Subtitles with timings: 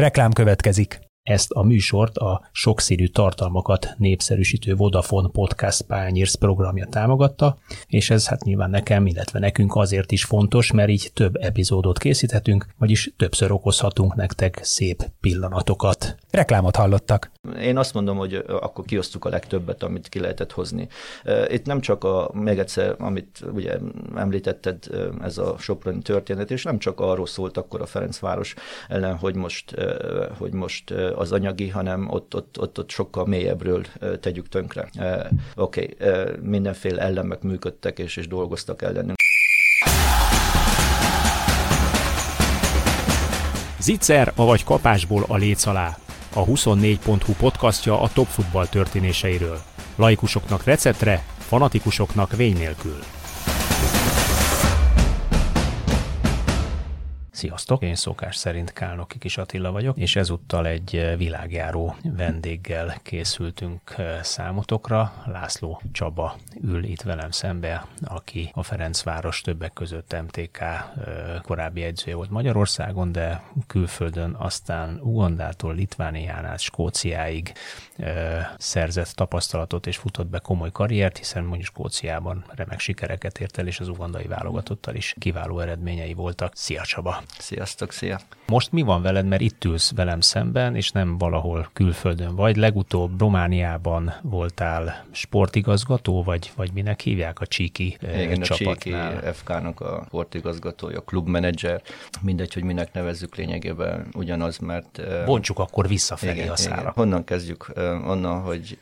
[0.00, 1.09] Reklám következik.
[1.22, 8.44] Ezt a műsort a sokszínű tartalmakat népszerűsítő Vodafone Podcast Pányérsz programja támogatta, és ez hát
[8.44, 14.14] nyilván nekem, illetve nekünk azért is fontos, mert így több epizódot készíthetünk, vagyis többször okozhatunk
[14.14, 16.16] nektek szép pillanatokat.
[16.30, 17.30] Reklámot hallottak.
[17.60, 20.88] Én azt mondom, hogy akkor kiosztuk a legtöbbet, amit ki lehetett hozni.
[21.48, 23.78] Itt nem csak a, még egyszer, amit ugye
[24.16, 24.84] említetted,
[25.22, 28.54] ez a Soproni történet, és nem csak arról szólt akkor a Ferencváros
[28.88, 29.74] ellen, hogy most,
[30.38, 33.84] hogy most az anyagi, hanem ott, ott, ott, ott sokkal mélyebbről
[34.20, 34.88] tegyük tönkre.
[35.56, 39.18] Oké, okay, mindenféle ellemek működtek és, és dolgoztak ellenünk.
[43.78, 45.96] Zicser, vagy kapásból a léc alá.
[46.34, 49.58] A 24.hu podcastja a top futball történéseiről.
[49.96, 52.98] Laikusoknak receptre, fanatikusoknak vény nélkül.
[57.40, 57.82] Sziasztok!
[57.82, 64.22] Én szokás szerint Kálnoki Kis Attila vagyok, és ezúttal egy eh, világjáró vendéggel készültünk eh,
[64.22, 65.12] számotokra.
[65.26, 70.88] László Csaba ül itt velem szembe, aki a Ferencváros többek között MTK eh,
[71.42, 77.52] korábbi edzője volt Magyarországon, de külföldön aztán Ugandától Litvánián át Skóciáig
[78.58, 83.80] szerzett tapasztalatot és futott be komoly karriert, hiszen mondjuk Skóciában remek sikereket ért el, és
[83.80, 86.52] az ugandai válogatottal is kiváló eredményei voltak.
[86.56, 87.22] Szia Csaba!
[87.38, 88.20] Sziasztok, szia!
[88.46, 92.56] Most mi van veled, mert itt ülsz velem szemben, és nem valahol külföldön vagy.
[92.56, 99.06] Legutóbb Romániában voltál sportigazgató, vagy, vagy minek hívják a Csíki Igen, csapatnál?
[99.06, 101.82] a Csíki FK-nak a sportigazgatója, klubmenedzser,
[102.20, 105.00] mindegy, hogy minek nevezzük lényegében ugyanaz, mert...
[105.24, 106.80] Bontsuk akkor visszafelé igen, a szára.
[106.80, 106.92] Igen.
[106.94, 107.72] Honnan kezdjük?
[108.06, 108.78] Onnan, hogy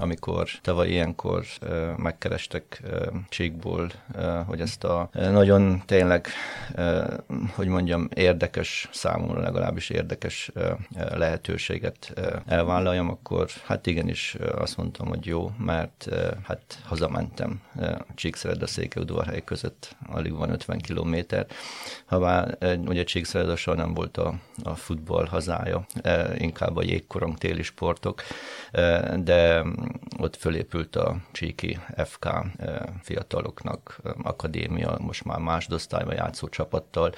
[0.00, 1.44] amikor tavaly ilyenkor
[1.96, 2.82] megkerestek
[3.28, 3.90] Csíkból,
[4.46, 6.26] hogy ezt a nagyon tényleg,
[7.54, 10.50] hogy mondjam, érdekes, számomra legalábbis érdekes
[11.14, 12.12] lehetőséget
[12.46, 16.08] elvállaljam, akkor hát igenis azt mondtam, hogy jó, mert
[16.42, 17.60] hát hazamentem
[18.14, 21.46] Csíkszered a Székelyudvarhely között, alig van 50 kilométer.
[22.06, 22.46] Havá,
[22.86, 25.86] ugye Csíkszered soha nem volt a, a futball hazája,
[26.36, 28.22] inkább a jégkorong téli sportok,
[29.16, 29.64] de
[30.18, 32.28] ott fölépült a Csíki FK
[33.02, 37.12] fiataloknak akadémia, most már másodosztályban játszó csapattal,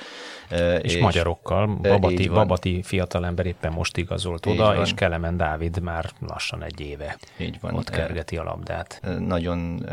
[0.51, 1.67] és, és magyarokkal.
[1.67, 4.81] Babati, Babati fiatalember éppen most igazolt Így oda, van.
[4.81, 7.75] és Kelemen Dávid már lassan egy éve Így van.
[7.75, 9.01] ott kergeti a labdát.
[9.19, 9.87] Nagyon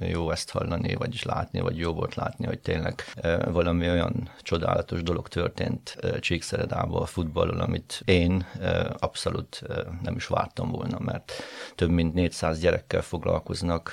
[0.00, 3.04] jó ezt hallani, vagyis látni, vagy jó volt látni, hogy tényleg
[3.50, 8.46] valami olyan csodálatos dolog történt Csíkszeredában a futballon, amit én
[8.98, 9.62] abszolút
[10.02, 11.32] nem is vártam volna, mert
[11.74, 13.92] több mint 400 gyerekkel foglalkoznak,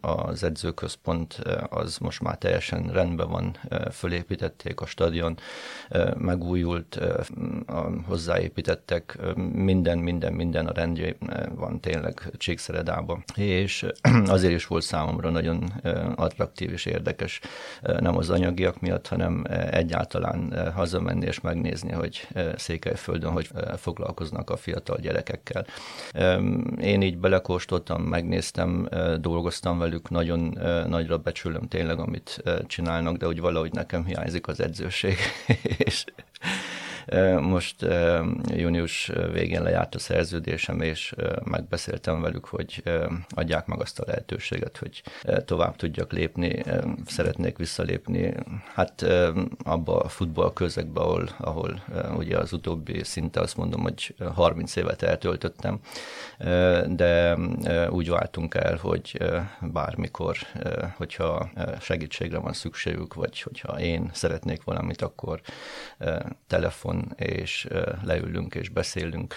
[0.00, 3.56] az edzőközpont az most már teljesen rendben van,
[3.92, 5.36] fölépítették a stadion,
[6.16, 7.00] megújult,
[8.06, 9.18] hozzáépítettek,
[9.52, 11.16] minden, minden, minden a rendje
[11.54, 13.24] van tényleg Csíkszeredában.
[13.34, 13.86] És
[14.26, 15.72] azért is volt számomra nagyon
[16.16, 17.40] attraktív és érdekes,
[17.82, 24.98] nem az anyagiak miatt, hanem egyáltalán hazamenni és megnézni, hogy Székelyföldön hogy foglalkoznak a fiatal
[25.00, 25.66] gyerekekkel.
[26.80, 28.88] Én így belekóstoltam, megnéztem,
[29.20, 35.16] dolgoztam velük, nagyon nagyra becsülöm tényleg, amit csinálnak, de úgy valahogy nekem hiányzik az edzőség,
[35.86, 36.04] és
[37.40, 37.86] most
[38.46, 41.14] június végén lejárt a szerződésem, és
[41.44, 42.82] megbeszéltem velük, hogy
[43.28, 45.02] adják meg azt a lehetőséget, hogy
[45.44, 46.62] tovább tudjak lépni,
[47.06, 48.34] szeretnék visszalépni,
[48.74, 49.06] hát
[49.64, 51.82] abba a futball közegbe, ahol, ahol
[52.16, 55.80] ugye az utóbbi szinte azt mondom, hogy 30 évet eltöltöttem,
[56.86, 57.36] de
[57.88, 59.22] úgy váltunk el, hogy
[59.60, 60.36] bármikor,
[60.96, 61.50] hogyha
[61.80, 65.40] segítségre van szükségük, vagy hogyha én szeretnék valamit, akkor
[66.46, 67.68] telefon, és
[68.02, 69.34] leülünk és beszélünk.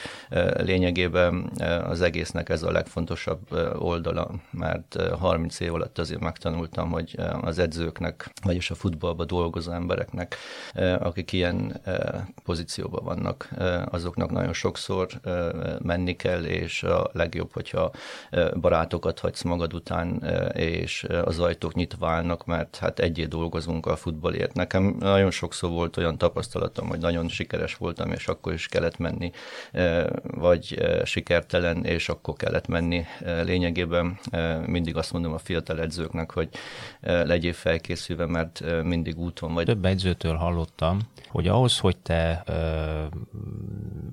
[0.58, 1.52] Lényegében
[1.84, 8.32] az egésznek ez a legfontosabb oldala, mert 30 év alatt azért megtanultam, hogy az edzőknek,
[8.44, 10.36] vagyis a futballba dolgozó embereknek,
[11.00, 11.82] akik ilyen
[12.44, 13.50] pozícióban vannak,
[13.86, 15.08] azoknak nagyon sokszor
[15.80, 17.92] menni kell, és a legjobb, hogyha
[18.62, 20.24] barátokat hagysz magad után,
[20.54, 24.54] és az ajtók nyitva állnak, mert hát egyé dolgozunk a futballért.
[24.54, 29.32] Nekem nagyon sokszor volt olyan tapasztalatom, hogy nagyon sikeres voltam, és akkor is kellett menni,
[30.24, 33.06] vagy sikertelen, és akkor kellett menni.
[33.44, 34.20] Lényegében
[34.66, 36.50] mindig azt mondom a fiatal edzőknek, hogy
[37.02, 39.66] legyél felkészülve, mert mindig úton vagy.
[39.66, 41.00] Több edzőtől hallottam,
[41.30, 43.04] hogy ahhoz, hogy te ö,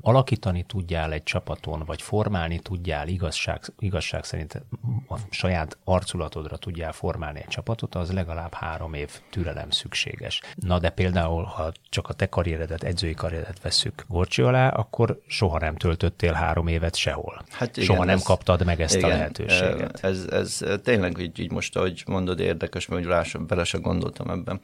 [0.00, 4.62] alakítani tudjál egy csapaton, vagy formálni tudjál igazság, igazság szerint
[5.08, 10.40] a saját arculatodra tudjál formálni egy csapatot, az legalább három év türelem szükséges.
[10.54, 15.58] Na de például, ha csak a te karrieredet, edzői karrieredet veszük Gorcsi alá, akkor soha
[15.58, 17.44] nem töltöttél három évet sehol.
[17.50, 20.04] Hát igen, soha nem ez, kaptad meg ezt igen, a lehetőséget.
[20.04, 24.60] Ez, ez tényleg így, így most, ahogy mondod, érdekes, mert rá bele se gondoltam ebben.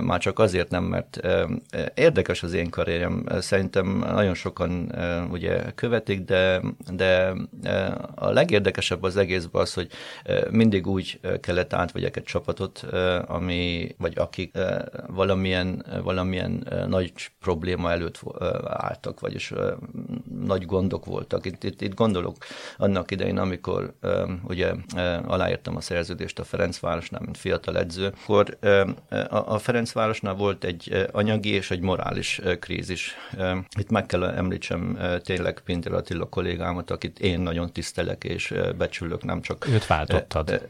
[0.00, 1.20] Már csak azért nem, mert
[1.94, 3.26] érdekes az én karrierem.
[3.38, 4.94] Szerintem nagyon sokan
[5.30, 6.60] ugye követik, de,
[6.92, 7.13] de
[8.14, 9.88] a legérdekesebb az egészben az, hogy
[10.50, 12.86] mindig úgy kellett átvegyek egy csapatot,
[13.26, 14.58] ami, vagy akik
[15.06, 18.20] valamilyen, valamilyen nagy probléma előtt
[18.64, 19.52] álltak, vagyis
[20.44, 21.46] nagy gondok voltak.
[21.46, 22.36] Itt, itt, itt gondolok
[22.76, 23.94] annak idején, amikor
[24.42, 24.72] ugye
[25.26, 28.58] aláírtam a szerződést a Ferencvárosnál, mint fiatal edző, akkor
[29.30, 33.14] a Ferencvárosnál volt egy anyagi és egy morális krízis.
[33.78, 39.40] Itt meg kell említsem tényleg Pinter Attila kollégámat, akit én nagyon tisztelek és becsülök, nem
[39.40, 39.68] csak...
[39.68, 40.68] Őt váltottad.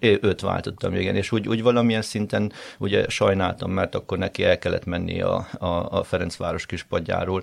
[0.00, 4.84] Őt váltottam, igen, és úgy, úgy valamilyen szinten ugye sajnáltam, mert akkor neki el kellett
[4.84, 7.42] menni a, a, a Ferencváros kispadjáról.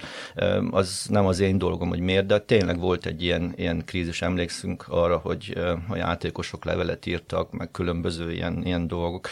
[0.72, 4.86] Az nem az én dolgom, hogy miért, de tényleg volt egy ilyen, ilyen krízis, emlékszünk
[4.88, 5.54] arra, hogy
[5.90, 9.30] a játékosok levelet írtak, meg különböző ilyen, ilyen dolgok.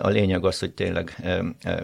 [0.00, 1.16] A lényeg az, hogy tényleg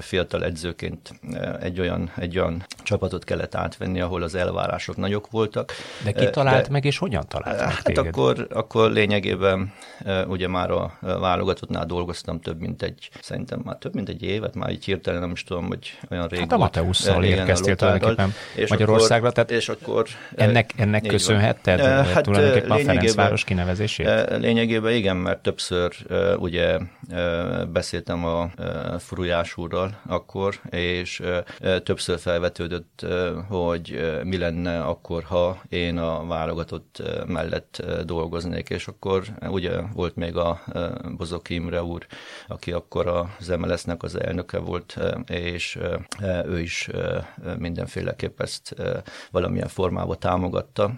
[0.00, 1.20] fiatal edzőként
[1.60, 5.72] egy olyan, egy olyan csapatot kellett átvenni, ahol az elvárások nagyok voltak.
[6.04, 9.72] De ki talált de, meg, és hogyan talált meg Hát akkor, akkor lényegében
[10.26, 14.70] ugye már a válogatottnál dolgoztam több mint egy, szerintem már több mint egy évet, már
[14.70, 19.32] így hirtelen nem is tudom, hogy olyan rég Hát a Mateusszal érkeztél tulajdonképpen és Magyarországra,
[19.32, 24.08] tehát és akkor, ennek, ennek köszönhetted hát, tulajdonképpen a Ferencváros kinevezését?
[24.38, 25.92] Lényegében igen, mert többször
[26.38, 26.78] ugye
[27.72, 28.50] beszéltem a
[28.98, 31.22] Furujás úrral akkor, és
[31.82, 33.06] többször felvetődött,
[33.48, 36.55] hogy mi lenne akkor, ha én a válogatott
[37.26, 40.60] mellett dolgoznék, és akkor ugye volt még a
[41.16, 42.06] Bozok Imre úr,
[42.48, 43.06] aki akkor
[43.38, 45.78] az MLS-nek az elnöke volt, és
[46.46, 46.88] ő is
[47.58, 48.74] mindenféleképp ezt
[49.30, 50.92] valamilyen formában támogatta,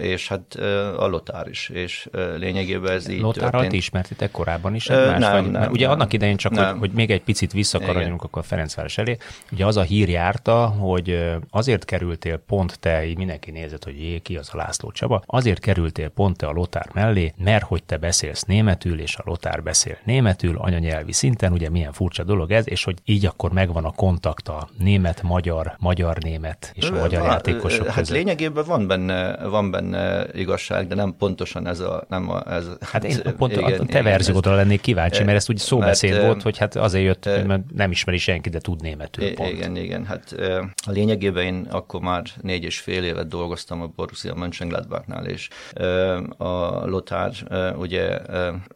[0.00, 0.54] és hát
[0.96, 3.72] a Lotár is, és lényegében ez így Lotárral történt.
[3.72, 5.18] ismertitek korábban is egymást?
[5.20, 6.70] Nem, vagy, nem, ugye nem, annak idején csak, nem.
[6.70, 9.16] Hogy, hogy még egy picit visszakaradjunk akkor a Ferencváros elé,
[9.52, 14.18] ugye az a hír járta, hogy azért kerültél pont te, így mindenki nézett, hogy jé,
[14.18, 17.96] ki az a László Csaba, azért kerültél pont te a Lotár mellé, mert hogy te
[17.96, 22.84] beszélsz németül, és a Lotár beszél németül, anyanyelvi szinten, ugye milyen furcsa dolog ez, és
[22.84, 27.96] hogy így akkor megvan a kontakt a német-magyar, magyar-német és a magyar van, játékosok Hát
[27.96, 28.16] között.
[28.16, 32.04] lényegében van benne, van benne igazság, de nem pontosan ez a...
[32.08, 35.58] Nem a ez, hát én pont igen, a te verziódra lennék kíváncsi, mert ez úgy
[35.58, 39.50] szóbeszéd mert, volt, hogy hát azért jött, mert nem ismeri senki, de tud németül pont.
[39.50, 40.34] Igen, igen, hát
[40.86, 44.34] a lényegében én akkor már négy és fél évet dolgoztam a Borussia
[44.90, 45.48] Mönchengladbachnál, és
[46.36, 47.32] a Lothar
[47.76, 48.18] ugye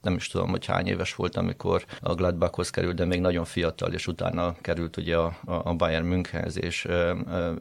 [0.02, 3.92] nem is tudom, hogy hány éves volt, amikor a Gladbachhoz került, de még nagyon fiatal,
[3.92, 6.88] és utána került ugye a, a Bayern Münchenhez, és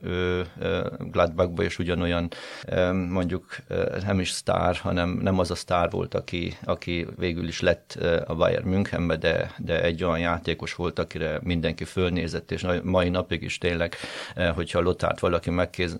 [0.01, 0.45] ő
[0.97, 2.27] Gladbachba is ugyanolyan
[3.09, 3.55] mondjuk
[4.05, 8.35] nem is sztár, hanem nem az a sztár volt, aki, aki végül is lett a
[8.35, 13.57] Bayern Münchenbe, de, de egy olyan játékos volt, akire mindenki fölnézett, és mai napig is
[13.57, 13.95] tényleg,
[14.55, 15.51] hogyha Lotárt valaki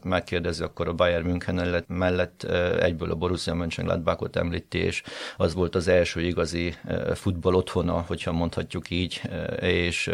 [0.04, 2.43] megkérdezi, akkor a Bayern München mellett
[2.80, 5.04] egyből a Borussia Mönchengladbachot említi, és
[5.38, 6.76] az volt az első igazi
[7.14, 9.22] futball otthona, hogyha mondhatjuk így,
[9.60, 10.12] és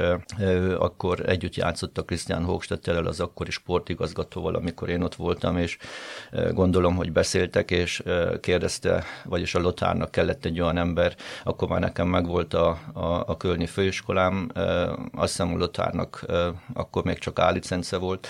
[0.78, 5.78] akkor együtt játszott a Christian Hochstettel, az akkori sportigazgatóval, amikor én ott voltam, és
[6.52, 8.04] gondolom, hogy beszéltek, és
[8.40, 13.38] kérdezte, vagyis a Lotárnak kellett egy olyan ember, akkor már nekem megvolt a, a, a
[13.38, 14.52] Kölni főiskolám,
[15.14, 16.26] azt hiszem Lotárnak
[16.74, 18.28] akkor még csak A volt,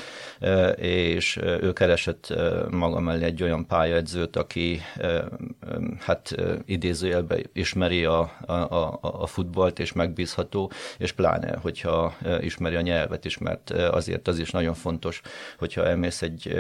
[0.76, 2.34] és ő keresett
[2.70, 4.82] maga mellé egy olyan pályaedzőt, aki
[6.00, 12.82] hát idézőjelben ismeri a, a, a, a futballt, és megbízható, és pláne, hogyha ismeri a
[12.82, 15.22] nyelvet is, mert azért az is nagyon fontos,
[15.58, 16.56] hogyha elmész egy,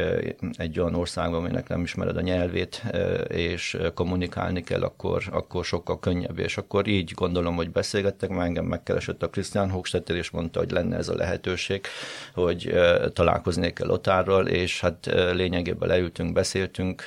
[0.57, 2.83] egy olyan országba, aminek nem ismered a nyelvét,
[3.27, 8.65] és kommunikálni kell, akkor, akkor sokkal könnyebb, és akkor így gondolom, hogy beszélgettek, már engem
[8.65, 11.85] megkeresett a Christian Hochstetter, és mondta, hogy lenne ez a lehetőség,
[12.33, 12.73] hogy
[13.13, 17.03] találkoznék el Lotárral, és hát lényegében leültünk, beszéltünk,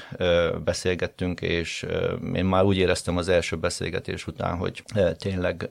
[0.64, 1.86] beszélgettünk, és
[2.34, 4.82] én már úgy éreztem az első beszélgetés után, hogy
[5.18, 5.70] tényleg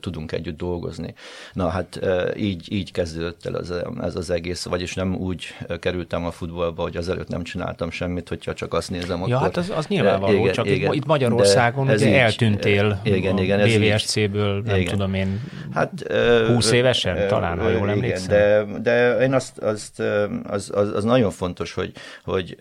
[0.00, 1.14] tudunk együtt dolgozni.
[1.52, 2.00] Na hát
[2.36, 5.46] így, így kezdődött el ez, ez az egész, vagyis nem úgy
[5.80, 9.40] kerültem a futballba, hogy azelőtt nem csináltam semmit, hogyha csak azt nézem, ja, akkor...
[9.40, 13.64] hát az, az nyilvánvaló, igen, csak igen, itt Magyarországon ugye így, eltűntél igen, igen, a
[13.64, 14.92] BVSC-ből, nem igen.
[14.92, 15.40] tudom én,
[15.72, 16.12] hát,
[16.46, 18.28] 20 évesen talán, ha jól emlékszem.
[18.28, 20.00] De, de én azt, azt
[20.48, 21.92] az, az, az nagyon fontos, hogy,
[22.24, 22.56] hogy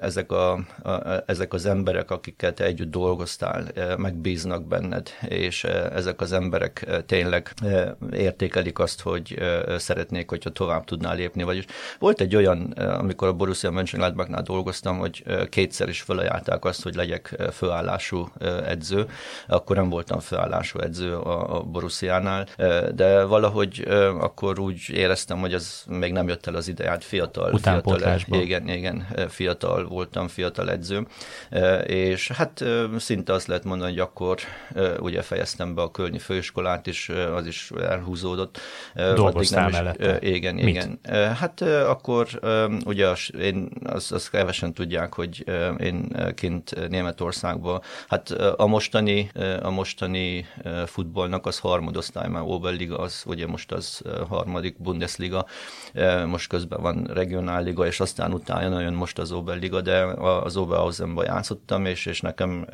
[0.00, 3.64] ezek, a, a, ezek az emberek, akiket együtt dolgoztál,
[3.96, 7.54] megbíznak benned, és ezek az emberek tényleg
[8.12, 9.38] értékelik azt, hogy
[9.76, 11.42] szeretnék, hogyha tovább tudnál lépni.
[11.42, 11.64] Vagyis
[11.98, 17.36] volt egy olyan, amikor a Borussia Mönchengladbachnál dolgoztam, hogy kétszer is felajánlták azt, hogy legyek
[17.52, 18.28] főállású
[18.66, 19.06] edző.
[19.46, 22.46] Akkor nem voltam főállású edző a, a Borussiánál,
[22.94, 23.84] de valahogy
[24.20, 27.50] akkor úgy éreztem, hogy az még nem jött el az ideját fiatal.
[27.58, 31.06] fiatal igen, igen, fiatal voltam, fiatal edző,
[31.86, 32.64] és hát
[32.98, 34.38] szinte azt lehet mondani, hogy akkor
[34.98, 38.58] ugye fejeztem be a Kölnyi főiskolát is, az is elhúzódott.
[38.94, 40.18] Dolgoztál mellette?
[40.20, 40.66] Igen, Mit?
[40.66, 40.98] igen.
[41.12, 42.28] Hát akkor
[42.84, 45.44] ugye én azt, azt kevesen tudják, hogy
[45.78, 49.30] én kint Németországban, hát a mostani,
[49.62, 50.46] a mostani
[50.86, 55.46] futballnak az harmadosztály, már Oberliga az, ugye most az harmadik Bundesliga,
[56.26, 61.84] most közben van regionálliga, és aztán utána jön most az Oberliga, de az Oberhausenban játszottam,
[61.84, 62.66] és, és nekem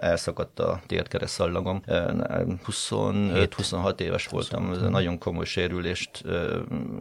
[0.00, 1.82] elszakadt a térkeres szallagom.
[1.86, 6.22] 25-26 éves voltam, ez nagyon komoly sérülést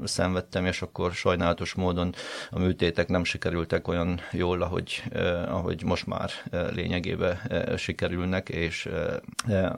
[0.03, 2.13] szenvedtem, és akkor sajnálatos módon
[2.49, 5.03] a műtétek nem sikerültek olyan jól, ahogy,
[5.47, 6.29] ahogy most már
[6.73, 7.39] lényegében
[7.77, 8.89] sikerülnek, és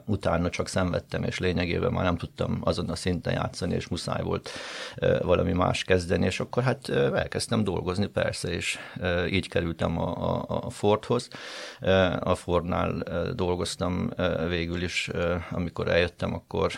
[0.06, 4.50] utána csak szenvedtem, és lényegében már nem tudtam azon a szinten játszani, és muszáj volt
[5.22, 8.78] valami más kezdeni, és akkor hát elkezdtem dolgozni persze, és
[9.30, 11.28] így kerültem a, a, a Fordhoz.
[12.20, 13.02] A Fordnál
[13.34, 14.10] dolgoztam
[14.48, 15.10] végül is,
[15.50, 16.72] amikor eljöttem, akkor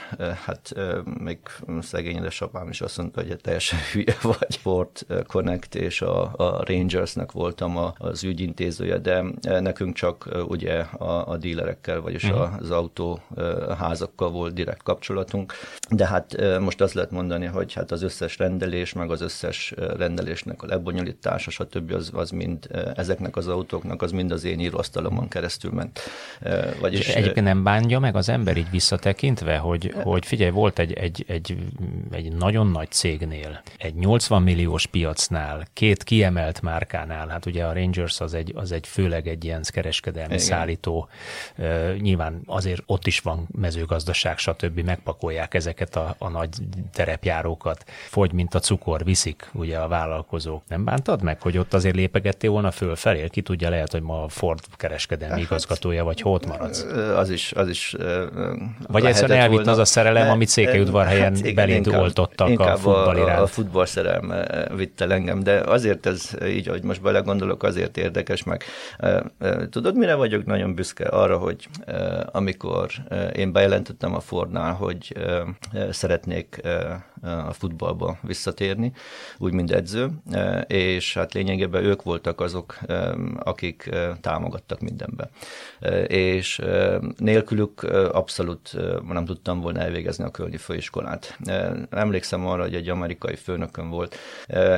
[0.45, 0.75] hát
[1.19, 1.39] még
[1.81, 4.57] szegény édesapám is azt mondta, hogy teljesen hülye vagy.
[4.57, 9.25] Ford Connect és a, a Rangersnek voltam a, az ügyintézője, de
[9.61, 12.57] nekünk csak ugye a, a dílerekkel, vagyis uh-huh.
[12.59, 15.53] az autóházakkal volt direkt kapcsolatunk,
[15.91, 20.63] de hát most azt lehet mondani, hogy hát az összes rendelés, meg az összes rendelésnek
[20.63, 21.93] a lebonyolítása, stb.
[21.93, 26.01] az, az mind ezeknek az autóknak, az mind az én íróasztalomon keresztül ment.
[26.81, 30.93] Vagyis, És egyébként nem bánja meg az ember így visszatekintve, hogy, hogy figyelj, volt egy,
[30.93, 31.57] egy, egy,
[32.11, 38.21] egy nagyon nagy cégnél, egy 80 milliós piacnál, két kiemelt márkánál, hát ugye a Rangers
[38.21, 40.45] az egy, az egy főleg egy ilyen kereskedelmi Igen.
[40.45, 41.09] szállító,
[41.99, 44.81] nyilván azért ott is van mezőgazdaság, stb.
[44.81, 46.49] megpakolják ezeket a, a nagy
[46.93, 50.63] terepjárókat, fogy, mint a cukor, viszik ugye a vállalkozók.
[50.69, 51.95] Nem bántad meg, hogy ott azért
[52.33, 53.29] lépegettél volna fölfelé?
[53.29, 56.83] Ki tudja, lehet, hogy ma a Ford kereskedelmi hát, igazgatója, vagy ott maradsz?
[57.17, 57.97] Az is, az is
[58.89, 59.71] Vagy egyszerűen elvitt volna.
[59.71, 63.39] az a szerelem, amit Székelyudvarhelyen hát beléd oltottak a futball iránt.
[63.39, 67.97] A, a futball szerelme vitt el engem, de azért ez így, hogy most belegondolok, azért
[67.97, 68.65] érdekes, meg
[69.71, 71.05] tudod, mire vagyok nagyon büszke?
[71.05, 71.69] Arra, hogy
[72.33, 72.91] amikor
[73.37, 75.17] én bejelentettem a Fordnál, hogy
[75.91, 76.61] szeretnék
[77.23, 78.93] a futballba visszatérni,
[79.39, 80.11] úgy, mint edző,
[80.67, 82.79] és hát lényegében ők voltak azok,
[83.39, 83.91] akik
[84.21, 85.31] támogattak mindenben.
[86.07, 86.61] És
[87.17, 88.77] nélkülük abszolút
[89.09, 91.39] nem tudtam volna elvégezni a Kölni Főiskolát.
[91.91, 94.17] Emlékszem arra, hogy egy amerikai főnökön volt,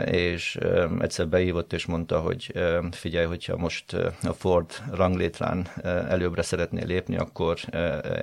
[0.05, 0.59] és
[1.01, 2.53] egyszer behívott és mondta, hogy
[2.91, 5.67] figyelj, hogyha most a Ford ranglétrán
[6.09, 7.59] előbbre szeretnél lépni, akkor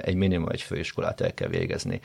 [0.01, 2.00] egy minimum egy főiskolát el kell végezni.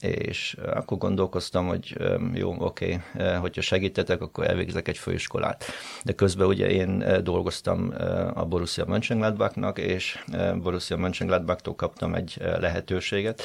[0.00, 1.96] És akkor gondolkoztam, hogy
[2.34, 5.64] jó, oké, okay, hogyha segítetek, akkor elvégzek egy főiskolát.
[6.02, 7.92] De közben ugye én dolgoztam
[8.34, 10.24] a Borussia Mönchengladbachnak, és
[10.62, 13.42] Borussia Mönchengladbachtól kaptam egy lehetőséget,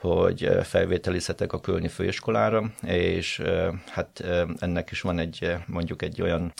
[0.00, 3.42] hogy felvételizhetek a Kölni főiskolára, és
[3.86, 4.24] hát
[4.58, 6.52] ennek is van egy mondjuk egy olyan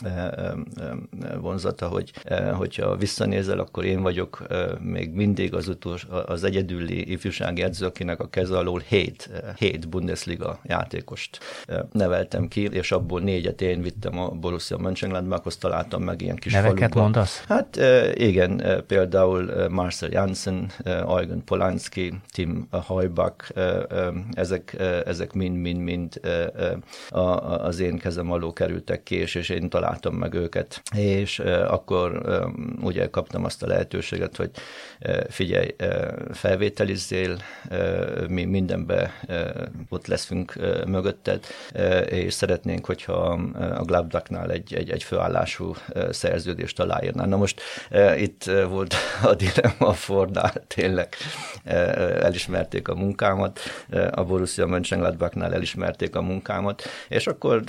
[1.39, 2.11] vonzata, hogy
[2.53, 4.47] hogyha visszanézel, akkor én vagyok
[4.79, 10.59] még mindig az utolsó, az egyedüli ifjúsági edző, akinek a keze alól 7, 7 Bundesliga
[10.63, 11.39] játékost
[11.91, 16.77] neveltem ki, és abból négyet én vittem a Borussia Mönchengladbachhoz, találtam meg ilyen kis Neveket
[16.77, 17.03] faluban.
[17.03, 17.43] mondasz?
[17.47, 17.79] Hát
[18.13, 22.67] igen, például Marcel Janssen, Eugen Polanski, Tim
[23.31, 26.19] Heubach, ezek, ezek mind-mind-mind
[27.39, 30.81] az én kezem alól kerültek ki, és, és én találtam meg őket.
[30.95, 32.21] És akkor
[32.81, 34.51] ugye kaptam azt a lehetőséget, hogy
[35.29, 35.75] figyelj,
[36.31, 37.37] felvételizzél,
[38.27, 39.11] mi mindenbe
[39.89, 40.53] ott lesz leszünk
[40.87, 41.45] mögötted,
[42.09, 45.75] és szeretnénk, hogyha a Gladbachnál egy, egy, egy főállású
[46.09, 47.27] szerződést aláírnál.
[47.27, 47.61] Na most
[48.17, 48.95] itt volt
[49.31, 51.15] a dilemma a Fordnál, tényleg
[52.21, 53.59] elismerték a munkámat,
[54.11, 57.63] a Borussia Mönchengladbachnál elismerték a munkámat, és akkor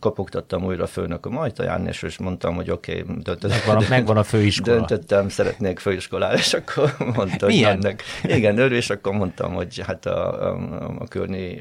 [0.00, 3.50] kopogtattam újra a főnököm ajtaján, és, és mondtam, hogy oké, okay, döntöttem.
[3.50, 4.76] Megvan, megvan a főiskola.
[4.76, 8.02] Döntöttem, szeretnék főiskolára, és akkor mondta, hogy ennek.
[8.22, 10.56] Igen, örül, és akkor mondtam, hogy hát a, a,
[10.98, 11.58] a Körni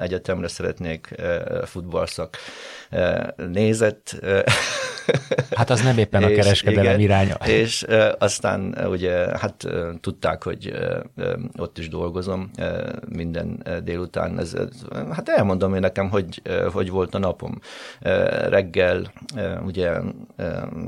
[0.00, 1.14] Egyetemre szeretnék
[1.64, 2.36] futballszak
[3.52, 4.20] nézett.
[5.54, 7.34] Hát az nem éppen a kereskedelem igen, iránya.
[7.34, 7.86] És
[8.18, 9.66] aztán ugye hát
[10.00, 10.72] tudták, hogy
[11.56, 14.38] ott is dolgozom e, minden délután.
[14.38, 14.56] Ez,
[15.10, 16.42] hát elmondom én nekem, hogy,
[16.72, 17.58] hogy volt a napom.
[18.48, 19.12] Reggel
[19.64, 20.00] ugye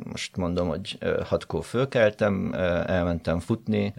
[0.04, 2.52] most mondom, hogy hatkor fölkeltem,
[2.86, 3.94] elmentem futni,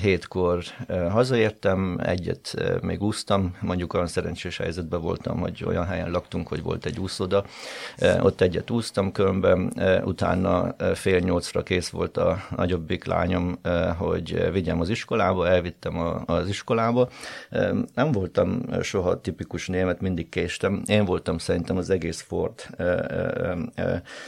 [0.00, 0.62] hétkor
[1.10, 6.84] hazaértem, egyet még úsztam, mondjuk olyan szerencsés helyzetben voltam, hogy olyan helyen laktunk, hogy volt
[6.84, 7.44] egy úszoda,
[8.20, 9.72] ott egyet úsztam körben,
[10.04, 13.58] utána fél nyolcra kész volt a nagyobbik lányom,
[13.96, 16.93] hogy vigyem az iskolába, elvittem az iskolába.
[17.94, 20.82] Nem voltam soha tipikus német, mindig késtem.
[20.86, 22.66] Én voltam szerintem az egész Ford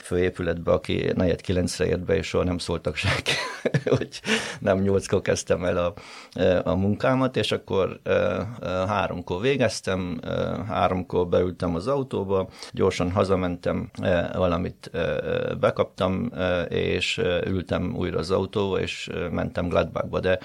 [0.03, 3.33] főépületbe, aki negyed kilencre ért be, és soha nem szóltak senki,
[3.97, 4.21] hogy
[4.61, 5.95] nem nyolckor kezdtem el a,
[6.65, 8.01] a munkámat, és akkor
[8.87, 10.21] háromkor végeztem,
[10.69, 13.91] háromkor beültem az autóba, gyorsan hazamentem,
[14.35, 14.91] valamit
[15.61, 16.33] bekaptam,
[16.69, 20.39] és ültem újra az autó, és mentem Gladbachba, de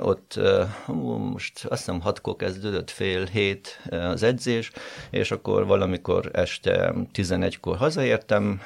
[0.00, 0.40] ott
[1.32, 4.70] most azt hiszem hatkor kezdődött, fél hét az edzés,
[5.10, 8.60] és akkor valamikor este 11-kor hazaértem,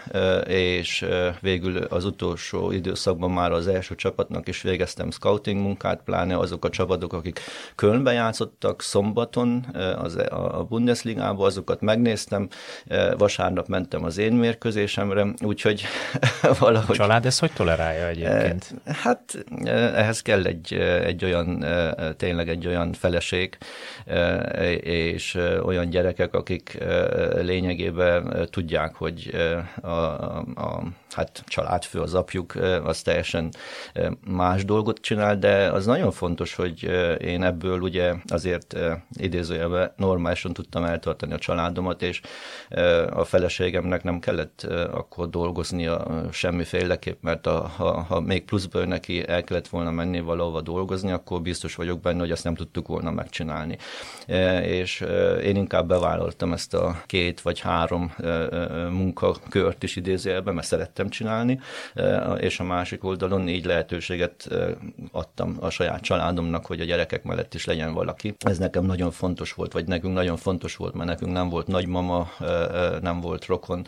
[0.47, 1.07] és
[1.41, 6.69] végül az utolsó időszakban már az első csapatnak is végeztem scouting munkát, pláne azok a
[6.69, 7.41] csapatok, akik
[7.75, 9.67] Kölnbe játszottak szombaton
[9.99, 12.49] az, a Bundesligába, azokat megnéztem,
[13.17, 15.83] vasárnap mentem az én mérkőzésemre, úgyhogy
[16.59, 16.97] valahogy...
[16.97, 18.75] A család ezt hogy tolerálja egyébként?
[18.85, 19.45] Hát
[19.95, 20.73] ehhez kell egy,
[21.05, 21.65] egy olyan,
[22.17, 23.59] tényleg egy olyan feleség,
[24.81, 25.35] és
[25.65, 26.79] olyan gyerekek, akik
[27.41, 29.31] lényegében tudják, hogy
[29.81, 33.53] a, a, a hát családfő az apjuk, az teljesen
[34.29, 36.83] más dolgot csinál, de az nagyon fontos, hogy
[37.21, 38.77] én ebből ugye azért
[39.13, 42.21] idézőjelben normálisan tudtam eltartani a családomat, és
[43.11, 44.63] a feleségemnek nem kellett
[44.93, 50.61] akkor dolgoznia semmiféleképp, mert a, ha, ha még pluszból neki el kellett volna menni valahova
[50.61, 53.77] dolgozni, akkor biztos vagyok benne, hogy azt nem tudtuk volna megcsinálni.
[54.63, 55.05] És
[55.43, 58.15] én inkább bevállaltam ezt a két vagy három
[58.91, 61.61] munkakört is idézőjelben, mert szerettem csinálni,
[62.39, 64.49] és a másik oldalon így lehetőséget
[65.13, 68.35] adtam a saját családomnak, hogy a gyerekek mellett is legyen valaki.
[68.39, 72.29] Ez nekem nagyon fontos volt, vagy nekünk nagyon fontos volt, mert nekünk nem volt nagymama,
[73.01, 73.87] nem volt rokon,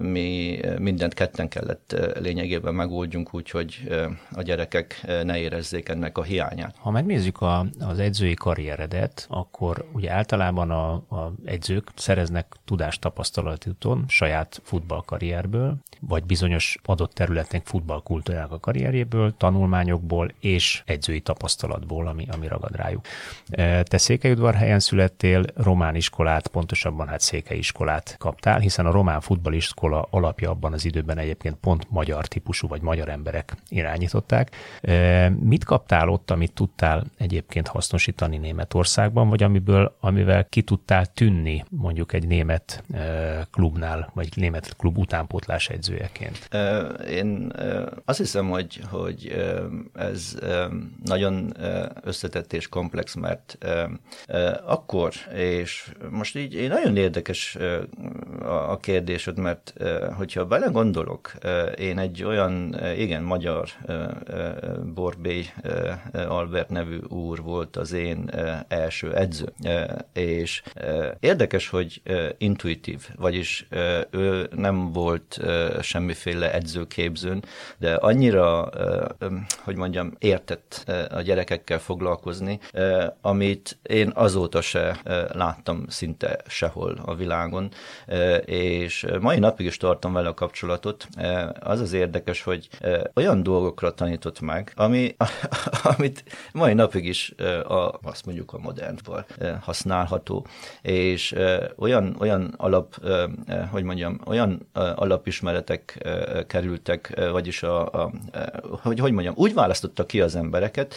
[0.00, 3.88] mi mindent ketten kellett lényegében megoldjunk, úgyhogy
[4.32, 6.74] a gyerekek ne érezzék ennek a hiányát.
[6.78, 14.04] Ha megnézzük a, az edzői karrieredet, akkor ugye általában a, a edzők szereznek tudást tapasztalaton
[14.08, 22.48] saját futballkarrierből, vagy bizonyos adott területnek futballkultúrának a karrierjéből, tanulmányokból és edzői tapasztalatból, ami, ami
[22.48, 23.04] ragad rájuk.
[23.82, 30.50] Te Székelyudvarhelyen születtél, román iskolát, pontosabban hát Székely iskolát kaptál, hiszen a román futballiskola alapja
[30.50, 34.56] abban az időben egyébként pont magyar típusú vagy magyar emberek irányították.
[35.40, 36.81] Mit kaptál ott, amit tudtál
[37.18, 42.84] egyébként hasznosítani Németországban, vagy amiből, amivel ki tudtál tűnni mondjuk egy német
[43.50, 46.48] klubnál, vagy német klub utánpótlás edzőjeként?
[47.08, 47.52] Én
[48.04, 49.44] azt hiszem, hogy, hogy
[49.94, 50.38] ez
[51.04, 51.56] nagyon
[52.02, 53.58] összetett és komplex, mert
[54.66, 57.56] akkor, és most így nagyon érdekes
[58.42, 59.74] a kérdésed, mert
[60.16, 61.32] hogyha belegondolok,
[61.78, 63.68] én egy olyan, igen, magyar
[64.94, 65.46] Borbély
[66.12, 68.30] Albert nevű úr volt az én
[68.68, 69.52] első edző,
[70.12, 70.62] és
[71.20, 72.02] érdekes, hogy
[72.38, 73.66] intuitív, vagyis
[74.10, 75.40] ő nem volt
[75.80, 77.44] semmiféle edzőképzőn,
[77.78, 78.70] de annyira,
[79.64, 82.58] hogy mondjam, értett a gyerekekkel foglalkozni,
[83.20, 85.00] amit én azóta se
[85.32, 87.70] láttam szinte sehol a világon,
[88.44, 91.08] és mai napig is tartom vele a kapcsolatot.
[91.60, 92.68] Az az érdekes, hogy
[93.14, 95.16] olyan dolgokra tanított meg, ami,
[95.96, 96.24] amit
[96.62, 97.34] mai napig is
[97.68, 99.24] a, azt mondjuk a modernban
[99.60, 100.46] használható,
[100.82, 101.34] és
[101.76, 102.94] olyan, olyan alap,
[103.70, 106.08] hogy mondjam, olyan alapismeretek
[106.46, 108.10] kerültek, vagyis a, a
[108.82, 110.94] hogy, hogy mondjam, úgy választotta ki az embereket,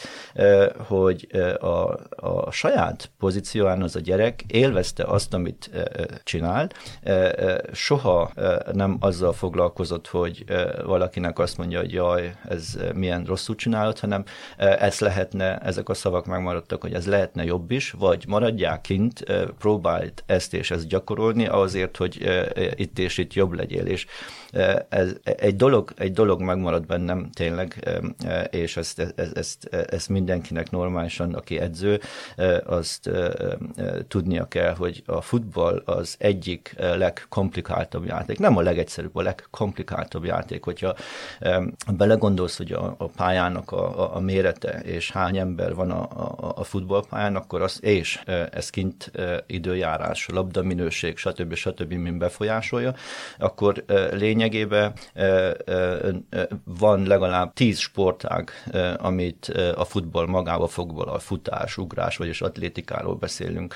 [0.78, 1.28] hogy
[1.60, 5.70] a, a saját pozícióán az a gyerek élvezte azt, amit
[6.24, 6.70] csinál,
[7.72, 8.32] soha
[8.72, 10.46] nem azzal foglalkozott, hogy
[10.86, 14.24] valakinek azt mondja, hogy jaj, ez milyen rosszul csinálod, hanem
[14.58, 19.24] ez lehetne, ezek a szavak megmaradtak, hogy ez lehetne jobb is, vagy maradják kint,
[19.60, 22.30] próbált ezt és ezt gyakorolni azért, hogy
[22.76, 24.06] itt és itt jobb legyél, és
[24.90, 27.90] ez, egy, dolog, egy dolog megmarad bennem tényleg,
[28.50, 32.00] és ezt, ezt, ezt, ezt mindenkinek normálisan, aki edző,
[32.66, 33.10] azt
[34.08, 38.40] tudnia kell, hogy a futball az egyik legkomplikáltabb játék.
[38.40, 40.64] Nem a legegyszerűbb, a legkomplikáltabb játék.
[40.64, 40.96] Hogyha
[41.98, 46.64] belegondolsz, hogy a, a pályának a, a mérete, és hány ember van a, a, a
[46.64, 49.12] futballpályán, akkor az, és ez kint
[49.48, 51.54] időjárás, labdaminőség, stb.
[51.54, 51.94] stb.
[51.94, 52.94] mind befolyásolja,
[53.38, 54.94] akkor lényeg lényegében
[56.64, 58.52] van legalább tíz sportág,
[58.98, 63.76] amit a futball magába fogból, a futás, ugrás, vagyis atlétikáról beszélünk,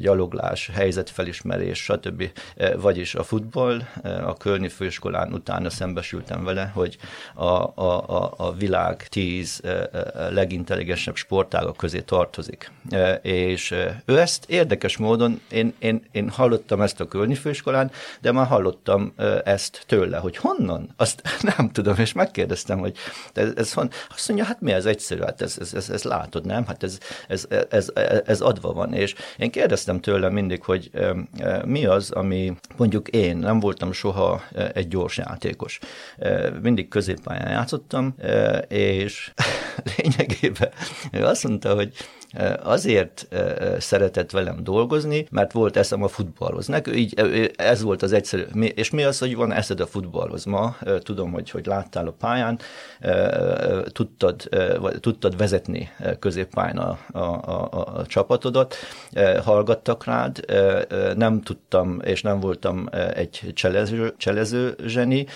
[0.00, 2.30] gyaloglás, helyzetfelismerés, stb.
[2.76, 6.96] Vagyis a futball, a Kölni főiskolán utána szembesültem vele, hogy
[7.34, 9.62] a, a, a, világ tíz
[10.30, 12.70] legintelligensebb sportágok közé tartozik.
[13.22, 13.74] És
[14.04, 19.12] ő ezt érdekes módon, én, én, én hallottam ezt a Kölni főiskolán, de már hallottam
[19.44, 19.55] ezt
[19.86, 21.22] tőle, hogy honnan, azt
[21.56, 22.96] nem tudom, és megkérdeztem, hogy
[23.32, 26.46] ez, ez hon, azt mondja, hát mi ez egyszerű, hát ez, ez, ez, ez látod,
[26.46, 26.66] nem?
[26.66, 27.92] Hát ez, ez, ez,
[28.24, 30.90] ez adva van, és én kérdeztem tőle mindig, hogy
[31.64, 34.42] mi az, ami mondjuk én nem voltam soha
[34.74, 35.78] egy gyors játékos.
[36.62, 38.14] Mindig középpályán játszottam,
[38.68, 39.32] és
[39.96, 40.70] lényegében
[41.12, 41.94] azt mondta, hogy
[42.62, 43.28] azért
[43.78, 46.66] szeretett velem dolgozni, mert volt eszem a futballhoz.
[46.66, 47.14] Neki így,
[47.56, 48.42] ez volt az egyszerű.
[48.60, 50.44] És mi az, hogy van eszed a futballhoz?
[50.44, 52.58] Ma tudom, hogy, hogy láttál a pályán,
[53.92, 54.48] tudtad,
[55.00, 58.74] tudtad vezetni középpályán a, a, a, a csapatodat,
[59.42, 60.44] hallgattak rád,
[61.16, 65.26] nem tudtam, és nem voltam egy cselező, cselező zseni,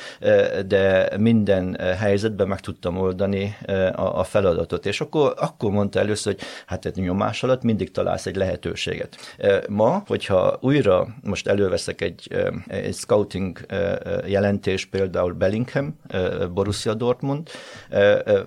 [0.67, 3.57] de minden helyzetben meg tudtam oldani
[3.93, 4.87] a, a feladatot.
[4.87, 9.39] És akkor, akkor mondta először, hogy hát egy nyomás alatt mindig találsz egy lehetőséget.
[9.69, 12.29] Ma, hogyha újra most előveszek egy,
[12.67, 13.67] egy scouting
[14.27, 15.99] jelentés, például Bellingham,
[16.53, 17.49] Borussia Dortmund,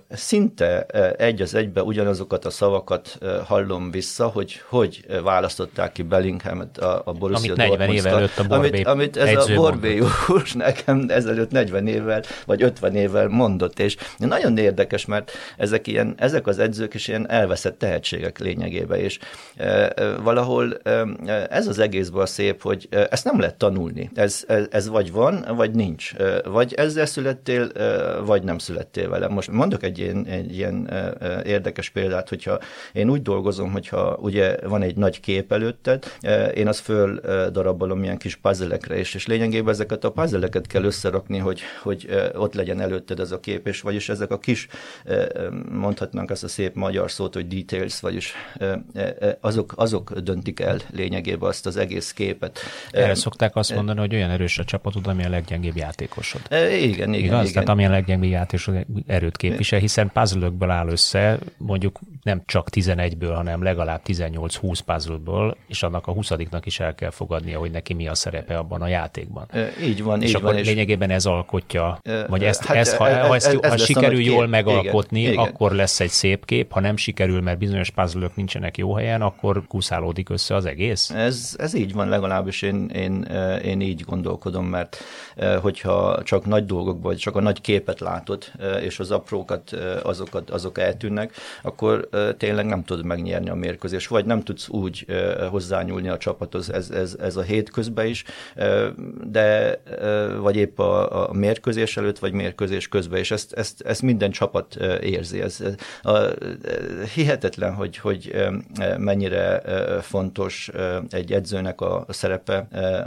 [0.09, 0.81] szinte
[1.17, 7.11] egy az egybe ugyanazokat a szavakat hallom vissza, hogy hogy választották ki Bellinghamet a, a
[7.11, 11.51] Borussia amit 40 évvel előtt a Borbé amit, amit ez a Borbé úr nekem ezelőtt
[11.51, 16.93] 40 évvel, vagy 50 évvel mondott, és nagyon érdekes, mert ezek, ilyen, ezek az edzők
[16.93, 19.19] is ilyen elveszett tehetségek emberek lényegében, és
[20.23, 20.77] valahol
[21.49, 24.09] ez az egészben a szép, hogy ezt nem lehet tanulni.
[24.13, 26.13] Ez, ez, vagy van, vagy nincs.
[26.43, 27.71] Vagy ezzel születtél,
[28.25, 29.27] vagy nem születtél vele.
[29.27, 30.89] Most mondok egy ilyen, egy ilyen
[31.45, 32.59] érdekes példát, hogyha
[32.93, 36.03] én úgy dolgozom, hogyha ugye van egy nagy kép előtted,
[36.53, 37.19] én azt föl
[37.51, 42.53] darabolom ilyen kis puzzle és, és lényegében ezeket a puzzle kell összerakni, hogy, hogy ott
[42.53, 44.67] legyen előtted ez a kép, és vagyis ezek a kis,
[45.71, 48.33] mondhatnánk azt a szép magyar szót, hogy details, vagyis
[49.39, 52.59] azok, azok döntik el lényegében azt az egész képet.
[52.91, 56.41] Erre szokták azt mondani, hogy olyan erős a csapatod, ami a leggyengébb játékosod.
[56.49, 57.13] Igen, igen.
[57.13, 57.41] Igaz?
[57.41, 57.53] igen.
[57.53, 63.63] Tehát amilyen leggyengébb játékosod erőt képvisel, hiszen puzzle áll össze, mondjuk nem csak 11-ből, hanem
[63.63, 66.31] legalább 18-20 puzzle és annak a 20
[66.63, 69.47] is el kell fogadnia, hogy neki mi a szerepe abban a játékban.
[69.83, 70.61] Így van, és így akkor van.
[70.61, 74.47] lényegében ez alkotja, vagy ezt, hát, ezt, ha, ha, ezt, ez, ez ha sikerül jól
[74.47, 78.93] megalkotni, igen, akkor lesz egy szép kép, ha nem sikerül, mert bizonyos puzzle nincsenek jó
[78.93, 81.09] helyen, akkor kuszálódik össze az egész?
[81.09, 83.21] Ez, ez így van, legalábbis én, én,
[83.63, 84.97] én így gondolkodom, mert
[85.61, 89.71] hogyha csak nagy dolgok vagy csak a nagy képet látod, és az aprókat,
[90.03, 95.05] azokat, azok eltűnnek, akkor tényleg nem tudod megnyerni a mérkőzést, vagy nem tudsz úgy
[95.49, 98.23] hozzányúlni a csapathoz, ez, ez, ez a hét közben is,
[99.23, 99.81] de
[100.39, 104.75] vagy épp a, a mérkőzés előtt, vagy mérkőzés közben, és ezt, ezt, ezt minden csapat
[105.01, 105.41] érzi.
[105.41, 105.63] Ez,
[106.01, 106.17] a,
[107.13, 108.45] hihetetlen, hogy, hogy
[108.97, 109.61] mennyire
[110.01, 110.71] fontos
[111.09, 112.57] egy edzőnek a szerepe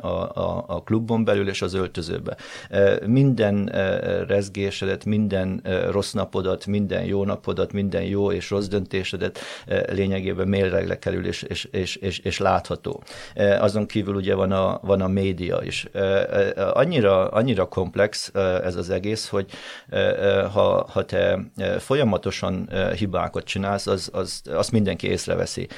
[0.00, 2.36] a, a, a klubon belül és az öltözőbe.
[3.06, 3.64] Minden
[4.26, 9.38] rezgésedet, minden rossz napodat, minden jó napodat, minden jó és rossz döntésedet
[9.88, 13.02] lényegében mérlegre kerül és, és, és, és, és látható.
[13.58, 15.86] Azon kívül ugye van a, van a média is.
[16.72, 18.30] Annyira, annyira komplex
[18.64, 19.46] ez az egész, hogy
[20.52, 21.38] ha, ha te
[21.78, 25.68] folyamatosan hibákat csinálsz, az, az, azt mindenki észreveszi.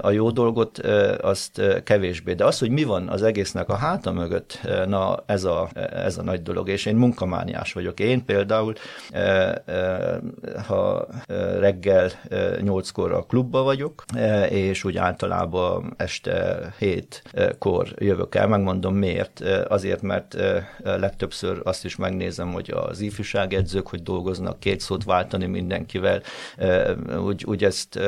[0.00, 0.78] A jó dolgot
[1.20, 2.32] azt kevésbé.
[2.32, 6.22] De az, hogy mi van az egésznek a háta mögött, na ez a, ez a
[6.22, 8.00] nagy dolog, és én munkamániás vagyok.
[8.00, 8.72] Én például,
[10.66, 11.06] ha
[11.58, 12.10] reggel
[12.60, 14.04] nyolckor a klubba vagyok,
[14.48, 19.40] és úgy általában este hétkor jövök el, megmondom miért.
[19.68, 20.36] Azért, mert
[20.82, 26.22] legtöbbször azt is megnézem, hogy az ifjúságedzők, hogy dolgoznak, két szót váltani mindenkivel.
[27.24, 28.00] Úgy, úgy ezt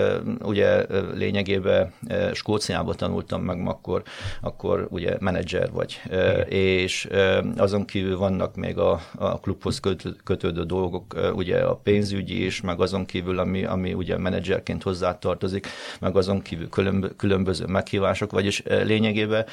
[0.43, 1.93] ugye lényegében
[2.33, 4.03] Skóciában tanultam meg, akkor,
[4.41, 6.01] akkor ugye menedzser vagy.
[6.07, 6.47] Igen.
[6.49, 7.09] És
[7.57, 9.81] azon kívül vannak még a, a klubhoz
[10.25, 15.67] kötődő dolgok, ugye a pénzügyi is, meg azon kívül, ami, ami ugye menedzserként hozzátartozik,
[16.01, 16.69] meg azon kívül
[17.17, 19.47] különböző meghívások, vagyis lényegében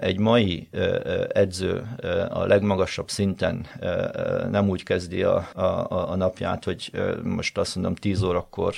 [0.00, 0.68] egy mai
[1.28, 1.96] edző
[2.30, 3.66] a legmagasabb szinten
[4.50, 6.90] nem úgy kezdi a, a, a napját, hogy
[7.22, 8.74] most azt mondom 10 órakor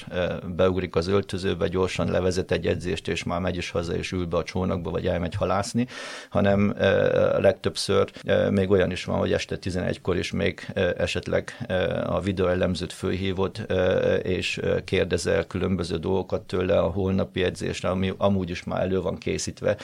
[0.56, 1.08] beugrik az
[1.46, 4.90] öltözőbe, gyorsan levezet egy edzést, és már megy is haza, és ül be a csónakba,
[4.90, 5.86] vagy elmegy halászni,
[6.30, 6.74] hanem
[7.38, 8.10] legtöbbször
[8.50, 11.66] még olyan is van, hogy este 11-kor is még esetleg
[12.06, 13.66] a videóelemzőt fölhívod,
[14.22, 19.76] és kérdezel különböző dolgokat tőle a holnapi edzésre, ami amúgy is már elő van készítve,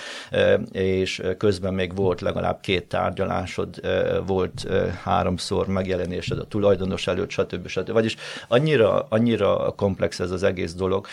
[0.73, 3.81] és közben még volt legalább két tárgyalásod,
[4.27, 4.67] volt
[5.03, 7.67] háromszor megjelenésed a tulajdonos előtt, stb.
[7.67, 7.93] stb.
[7.93, 8.17] Vagyis
[8.49, 11.07] annyira, annyira komplex ez az egész dolog,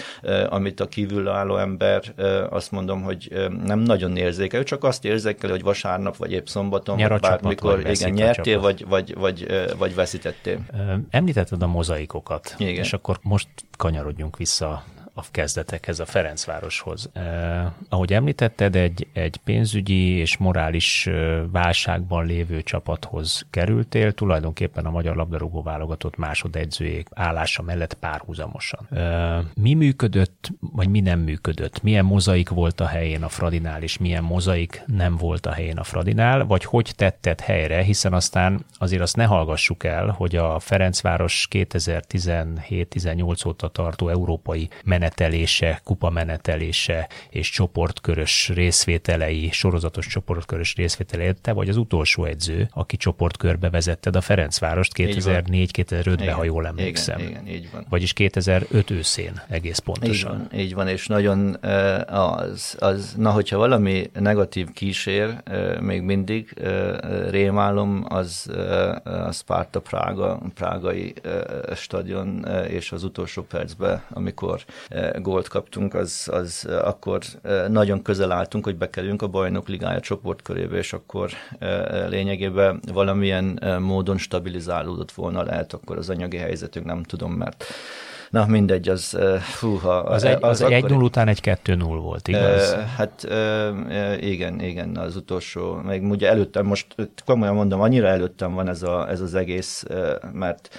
[0.49, 2.13] amit a kívülálló ember,
[2.49, 7.09] azt mondom, hogy nem nagyon érzékel, csak azt érzékel, hogy vasárnap, vagy épp szombaton, Nyer
[7.09, 9.47] vagy bármikor, vagy igen, nyertél, vagy, vagy, vagy,
[9.77, 10.59] vagy veszítettél.
[11.09, 12.73] Említetted a mozaikokat, igen.
[12.73, 13.47] és akkor most
[13.77, 14.83] kanyarodjunk vissza
[15.19, 17.09] a kezdetekhez, a Ferencvároshoz.
[17.13, 21.09] Eh, ahogy említetted, egy, egy pénzügyi és morális
[21.51, 28.87] válságban lévő csapathoz kerültél, tulajdonképpen a magyar labdarúgó válogatott másodedzőjék állása mellett párhuzamosan.
[28.91, 31.83] Eh, mi működött, vagy mi nem működött?
[31.83, 35.83] Milyen mozaik volt a helyén a Fradinál, és milyen mozaik nem volt a helyén a
[35.83, 41.47] Fradinál, vagy hogy tetted helyre, hiszen aztán azért azt ne hallgassuk el, hogy a Ferencváros
[41.51, 51.51] 2017-18 óta tartó európai menet menetelése, kupa menetelése és csoportkörös részvételei, sorozatos csoportkörös részvételei, te
[51.51, 57.19] vagy az utolsó edző, aki csoportkörbe vezetted a Ferencvárost 2004-2005-ben, ha jól emlékszem.
[57.19, 57.85] Igen, igen, így van.
[57.89, 60.33] Vagyis 2005 őszén egész pontosan.
[60.33, 61.57] Így van, így van és nagyon
[62.07, 65.43] az, az, na hogyha valami negatív kísér,
[65.79, 66.53] még mindig
[67.29, 68.49] rémálom, az
[69.03, 71.13] a Sparta Prága, prágai
[71.75, 74.65] stadion, és az utolsó percben, amikor
[75.21, 77.19] gólt kaptunk, az, az akkor
[77.67, 81.31] nagyon közel álltunk, hogy bekerüljünk a bajnok ligája csoportkörébe, és akkor
[82.09, 87.65] lényegében valamilyen módon stabilizálódott volna lehet akkor az anyagi helyzetünk, nem tudom, mert
[88.29, 89.99] Na mindegy, az fúha.
[89.99, 92.75] Az, egy, az, az 1-0 után egy 2-0 volt, igaz?
[92.95, 93.27] Hát
[94.21, 96.87] igen, igen, az utolsó, még ugye előttem, most
[97.25, 99.85] komolyan mondom, annyira előttem van ez, a, ez az egész,
[100.33, 100.69] mert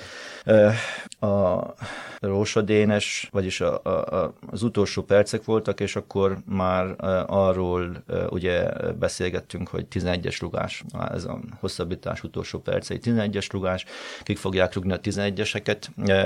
[1.20, 1.74] a
[2.20, 6.94] Rósadénes, vagyis a, a, az utolsó percek voltak, és akkor már
[7.26, 13.84] arról ugye beszélgettünk, hogy 11-es rugás, ez a hosszabbítás utolsó percei 11-es rugás,
[14.22, 15.76] kik fogják rugni a 11-eseket.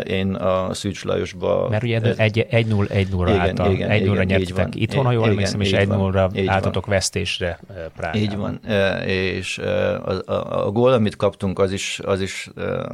[0.07, 1.69] Én a Szűcs Lajosba...
[1.69, 7.61] Mert ugye 1-0-1-0-ra álltam, 1-0-ra nyertetek itthon, ha jól emlékszem, és 1-0-ra álltatok vesztésre
[7.97, 8.21] Prágában.
[8.21, 8.61] Így van,
[9.07, 12.51] és a, a, a gól, amit kaptunk, az is, az is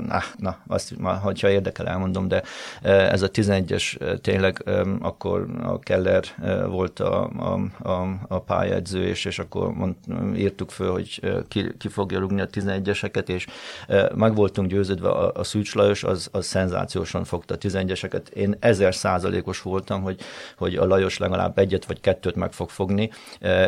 [0.07, 2.43] na, na azt már, hogyha érdekel, elmondom, de
[2.83, 4.65] ez a 11-es tényleg
[5.01, 6.25] akkor a Keller
[6.67, 9.95] volt a, a, a, a pályadző, és, és akkor mond,
[10.37, 13.47] írtuk föl, hogy ki, ki fogja rúgni a 11-eseket, és
[14.15, 18.29] meg voltunk győződve, a, a Szűcs Lajos az, az szenzációsan fogta a 11-eseket.
[18.29, 20.21] Én ezer százalékos voltam, hogy,
[20.57, 23.11] hogy a Lajos legalább egyet vagy kettőt meg fog fogni,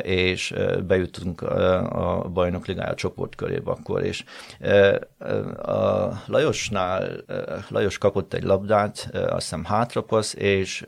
[0.03, 0.55] és
[0.87, 4.25] bejutunk a bajnok ligája csoportkörébe akkor, és
[5.63, 7.11] a Lajosnál
[7.69, 10.87] Lajos kapott egy labdát, azt hiszem hátrapassz, és,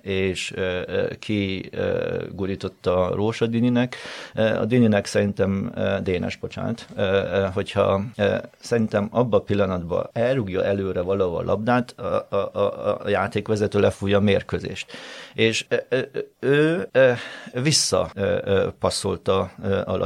[0.00, 0.54] és
[1.18, 1.70] ki
[2.32, 3.96] gurította Rósa Dininek.
[4.34, 6.86] A Dininek szerintem Dénes, bocsánat,
[7.54, 8.02] hogyha
[8.58, 14.20] szerintem abban a pillanatban elrúgja előre valahol a labdát, a, a, a, játékvezető lefújja a
[14.20, 14.92] mérkőzést.
[15.34, 15.66] És
[16.38, 16.88] ő
[17.52, 19.40] visszapasszolta
[19.84, 19.96] a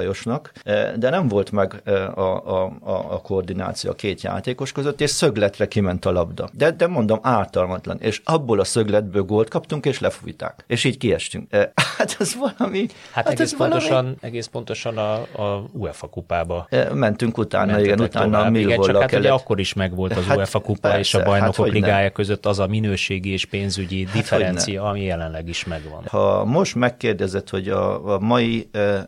[0.97, 1.83] de nem volt meg
[2.15, 2.73] a, a,
[3.11, 6.49] a koordináció a két játékos között, és szögletre ki kiment a labda.
[6.53, 7.99] De, de mondom, ártalmatlan.
[8.01, 10.65] És abból a szögletből gólt kaptunk, és lefújták.
[10.67, 11.49] És így kiestünk.
[12.01, 12.87] Hát ez valami...
[13.13, 14.15] Hát, hát egész, pontosan, valami...
[14.21, 16.69] egész pontosan a, a UEFA kupába.
[16.93, 18.55] Mentünk utána, igen, utána tovább.
[18.55, 21.23] a igen, csak hát ugye akkor is megvolt az hát, UEFA kupa persze, és a
[21.23, 22.11] bajnokok hát, ligája ne.
[22.11, 26.03] között az a minőségi és pénzügyi hát, differencia, ami jelenleg is megvan.
[26.07, 29.05] Ha most megkérdezed, hogy a, a mai e, e,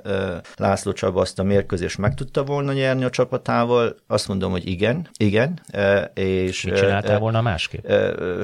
[0.57, 5.09] László Csaba azt a mérkőzést meg tudta volna nyerni a csapatával, azt mondom, hogy igen,
[5.17, 5.61] igen.
[5.71, 7.91] E, és, Mit csináltál volna másképp?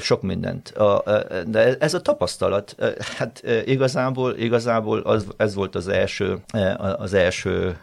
[0.01, 0.75] Sok mindent.
[1.47, 2.77] De ez a tapasztalat,
[3.17, 6.39] hát igazából, igazából az, ez volt az első,
[6.97, 7.77] az első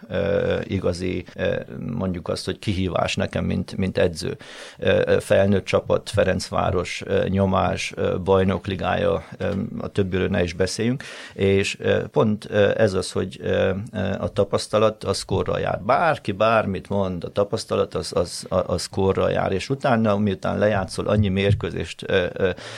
[0.64, 1.26] igazi,
[1.80, 4.38] mondjuk azt, hogy kihívás nekem, mint, mint edző.
[5.20, 7.94] Felnőtt csapat, Ferencváros, nyomás,
[8.24, 9.24] bajnokligája,
[9.80, 11.78] a többiről ne is beszéljünk, és
[12.12, 12.46] pont
[12.76, 13.42] ez az, hogy
[14.20, 15.80] a tapasztalat az korra jár.
[15.82, 21.28] Bárki bármit mond, a tapasztalat az, az, az korra jár, és utána, miután lejátszol annyi
[21.28, 22.06] mérkőzést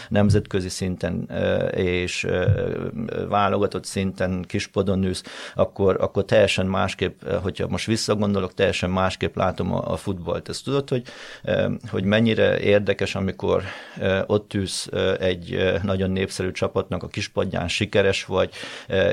[0.10, 1.30] nemzetközi szinten
[1.76, 2.28] és
[3.30, 5.24] válogatott szinten kispodon ülsz,
[5.56, 10.50] akkor, akkor teljesen másképp, hogyha most visszagondolok, teljesen másképp látom a, a futballt.
[10.50, 11.04] Ezt tudod, hogy,
[11.90, 13.64] hogy mennyire érdekes, amikor
[14.26, 18.54] ott ülsz egy nagyon népszerű csapatnak a kispadján, sikeres vagy,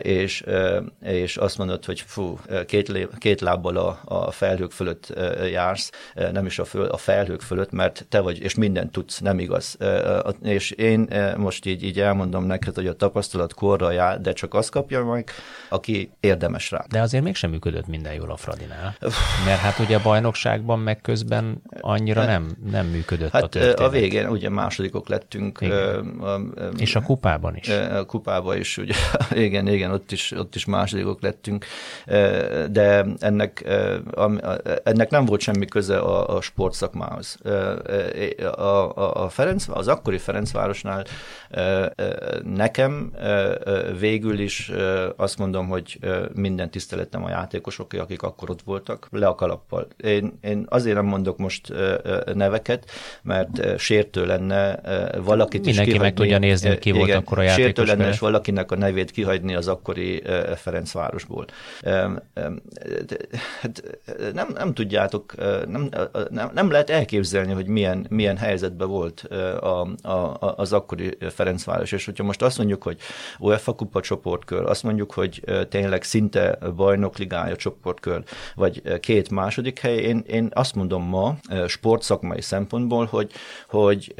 [0.02, 0.44] és,
[1.02, 5.12] és azt mondod, hogy fú, két, két lábbal a, a felhők fölött
[5.50, 5.90] jársz,
[6.32, 9.78] nem is a, föl, a felhők fölött, mert te vagy, és mindent tudsz, nem igaz.
[10.42, 14.70] És én most így, így elmondom neked, hogy a tapasztalat korra jár, de csak azt
[14.70, 15.30] kapja meg,
[15.68, 16.84] aki érdemes rá.
[16.88, 18.96] De azért mégsem működött minden jól a Fradinál.
[19.44, 23.80] Mert hát ugye a bajnokságban meg közben annyira nem, nem működött hát a történet.
[23.80, 25.58] A végén ugye másodikok lettünk.
[25.60, 26.18] Igen.
[26.20, 26.40] A, a,
[26.76, 27.68] és a kupában is.
[27.68, 28.94] A kupában is, ugye,
[29.46, 31.64] igen, igen, ott is, ott is másodikok lettünk,
[32.70, 33.64] de ennek,
[34.84, 37.38] ennek nem volt semmi köze a, a sportszakmához.
[38.56, 41.04] A, a, a Ferenc, az akkori Ferencvárosnál
[42.44, 43.12] nekem
[43.98, 44.72] végül is
[45.16, 45.98] azt mondom, hogy
[46.34, 49.86] minden tiszteletem a játékosok, akik akkor ott voltak, le a kalappal.
[49.96, 51.72] Én, én azért nem mondok most
[52.34, 52.90] neveket,
[53.22, 54.80] mert sértő lenne
[55.18, 55.98] valakit Mindenki is kihagyni.
[55.98, 57.64] meg tudja nézni, hogy ki igen, volt akkor a játékos.
[57.64, 60.22] Sértő lenne, és valakinek a nevét kihagyni az akkori
[60.56, 61.44] Ferencvárosból.
[63.60, 63.82] Hát
[64.32, 65.34] nem, nem tudjátok,
[65.66, 65.88] nem,
[66.30, 69.20] nem, nem lehet elképzelni, hogy milyen, milyen helyzetben volt
[69.60, 72.98] a, a, az akkori Ferencváros, és hogyha most azt mondjuk, hogy
[73.38, 78.22] UEFA kupa csoportkör, azt mondjuk, hogy tényleg szinte bajnokligája csoportkör,
[78.54, 81.36] vagy két második hely, én, én azt mondom ma
[81.66, 83.32] sportszakmai szempontból, hogy,
[83.68, 84.14] hogy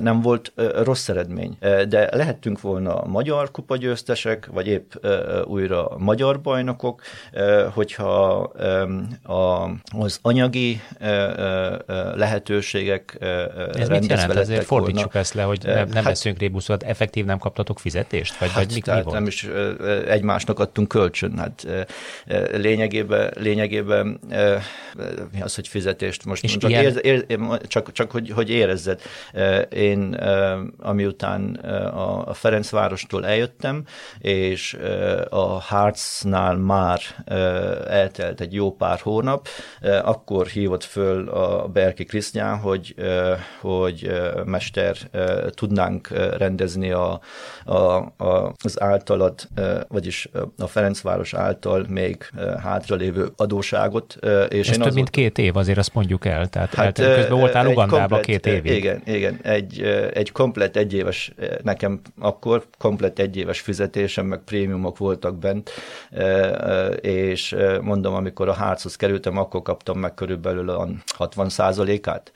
[0.00, 0.52] nem volt
[0.82, 1.56] rossz eredmény,
[1.88, 4.92] de lehettünk volna magyar kupa győztesek, vagy épp
[5.44, 7.02] újra magyar bajnokok,
[7.74, 8.38] hogyha
[9.98, 10.80] az anyagi
[12.14, 13.07] lehetőségek
[13.72, 14.36] Ez mit jelent?
[14.36, 15.18] Ezért fordítsuk volna.
[15.18, 18.38] ezt le, hogy nem, nem hát, veszünk rébuszot, effektív nem kaptatok fizetést?
[18.38, 19.48] Vagy, hát, vagy mi, tehát mi nem is
[20.08, 21.38] egymásnak adtunk kölcsön.
[21.38, 21.66] Hát
[22.52, 24.20] lényegében, lényegében
[25.32, 26.84] mi az, hogy fizetést most És csak, ilyen...
[26.84, 29.00] ér, ér, csak, csak hogy, hogy érezzed.
[29.70, 30.14] Én
[30.78, 31.54] amiután
[32.24, 33.84] a Ferencvárostól eljöttem,
[34.18, 34.78] és
[35.28, 37.00] a Harcnál már
[37.88, 39.48] eltelt egy jó pár hónap,
[40.02, 42.87] akkor hívott föl a Berki Krisztián, hogy,
[43.60, 44.10] hogy
[44.44, 44.96] mester,
[45.50, 47.20] tudnánk rendezni a,
[47.64, 49.48] a, a, az általad,
[49.88, 52.30] vagyis a Ferencváros által még
[52.62, 54.18] hátralévő adóságot.
[54.48, 56.48] És Ez több mint két év, azért azt mondjuk el.
[56.48, 58.72] Tehát hát, közben voltál Ugandában két évig.
[58.72, 59.38] Igen, igen.
[59.42, 65.70] Egy, egy komplet egyéves, nekem akkor komplet egyéves fizetésem, meg prémiumok voltak bent,
[67.00, 72.32] és mondom, amikor a házhoz kerültem, akkor kaptam meg körülbelül a 60 át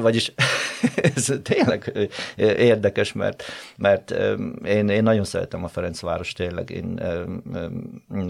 [0.00, 0.32] Vagyis
[1.14, 3.42] ez tényleg érdekes, mert,
[3.76, 4.14] mert
[4.64, 6.70] én, én nagyon szeretem a Ferencváros, tényleg.
[6.70, 7.00] Én,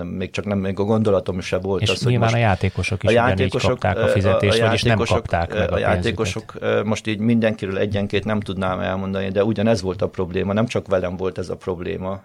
[0.04, 3.08] még csak nem, még a gondolatom se volt És az, hogy most a játékosok is
[3.08, 7.06] a játékosok, kapták a fizetést, a, a vagyis nem kapták meg a, a játékosok, most
[7.06, 11.38] így mindenkiről egyenként nem tudnám elmondani, de ugyanez volt a probléma, nem csak velem volt
[11.38, 12.22] ez a probléma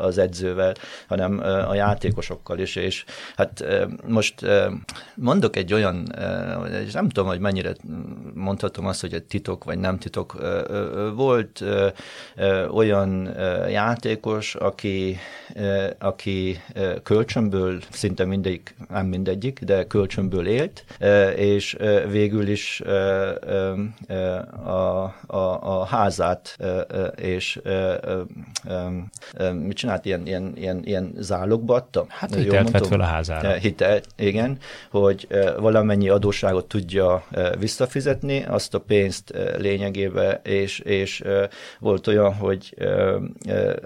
[0.00, 0.74] az edzővel,
[1.08, 3.04] hanem a játékosokkal is, és
[3.36, 3.64] hát
[4.06, 4.34] most
[5.14, 6.14] mondok egy olyan,
[6.86, 7.72] és nem tudom, hogy mennyire
[8.34, 10.36] mondhatom azt, hogy egy titok vagy nem titok,
[11.14, 11.64] volt
[12.70, 13.34] olyan
[13.68, 15.16] játékos, aki,
[15.98, 16.60] aki
[17.02, 20.84] kölcsönből, szinte mindegyik, nem mindegyik, de kölcsönből élt,
[21.36, 21.76] és
[22.10, 22.80] végül is
[24.64, 26.58] a, a, a házát
[27.16, 27.60] és
[29.52, 32.06] mit csinált, ilyen, ilyen, ilyen, ilyen zálogba adta?
[32.08, 33.52] Hát hitelt vett fel a házára.
[33.52, 34.58] Hitel, igen,
[34.90, 37.24] hogy valamennyi adósságot tudja
[37.72, 41.22] visszafizetni azt a pénzt lényegében, és, és
[41.78, 42.74] volt olyan, hogy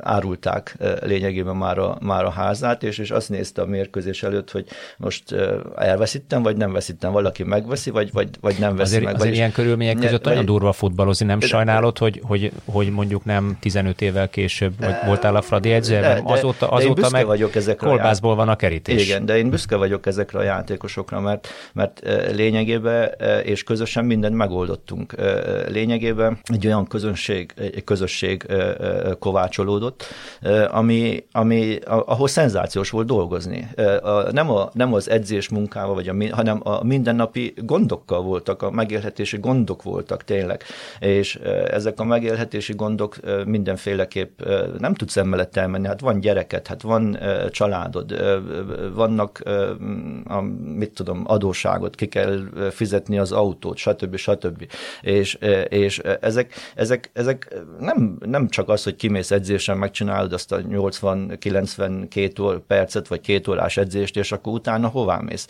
[0.01, 4.67] árulták lényegében már a, már a házát, és, és azt nézte a mérkőzés előtt, hogy
[4.97, 5.35] most
[5.77, 9.15] elveszítem, vagy nem veszítem, valaki megveszi, vagy, vagy, vagy nem veszi azért, meg.
[9.15, 13.57] Azért ilyen körülmények között vagy, olyan durva futballozni, nem sajnálod, hogy, hogy, hogy mondjuk nem
[13.61, 18.49] 15 évvel később vagy voltál a Fradi edzőben, azóta, azóta meg vagyok ezekre kolbászból van
[18.49, 19.07] a kerítés.
[19.07, 25.15] Igen, de én büszke vagyok ezekre a játékosokra, mert, mert lényegében és közösen mindent megoldottunk.
[25.69, 28.47] Lényegében egy olyan közönség, egy közösség
[29.19, 30.05] kovácsolódott,
[30.71, 33.69] ami, ami, ahol szenzációs volt dolgozni.
[34.31, 39.39] Nem, a, nem az edzés munkával, vagy a, hanem a mindennapi gondokkal voltak, a megélhetési
[39.39, 40.63] gondok voltak tényleg.
[41.01, 41.35] És
[41.71, 44.41] ezek a megélhetési gondok mindenféleképp
[44.79, 45.87] nem tudsz emellett elmenni.
[45.87, 47.19] Hát van gyereket, hát van
[47.51, 48.15] családod,
[48.95, 49.43] vannak,
[50.25, 50.41] a,
[50.77, 52.39] mit tudom, adóságot, ki kell
[52.71, 53.33] fizetni az
[53.67, 54.17] autót, stb.
[54.17, 54.73] stb.
[55.01, 55.39] És,
[55.69, 62.61] és ezek, ezek, ezek nem, nem csak az, hogy kimész edzésen, megcsinálod azt a 80-92
[62.67, 65.47] percet, vagy két órás edzést, és akkor utána hová mész?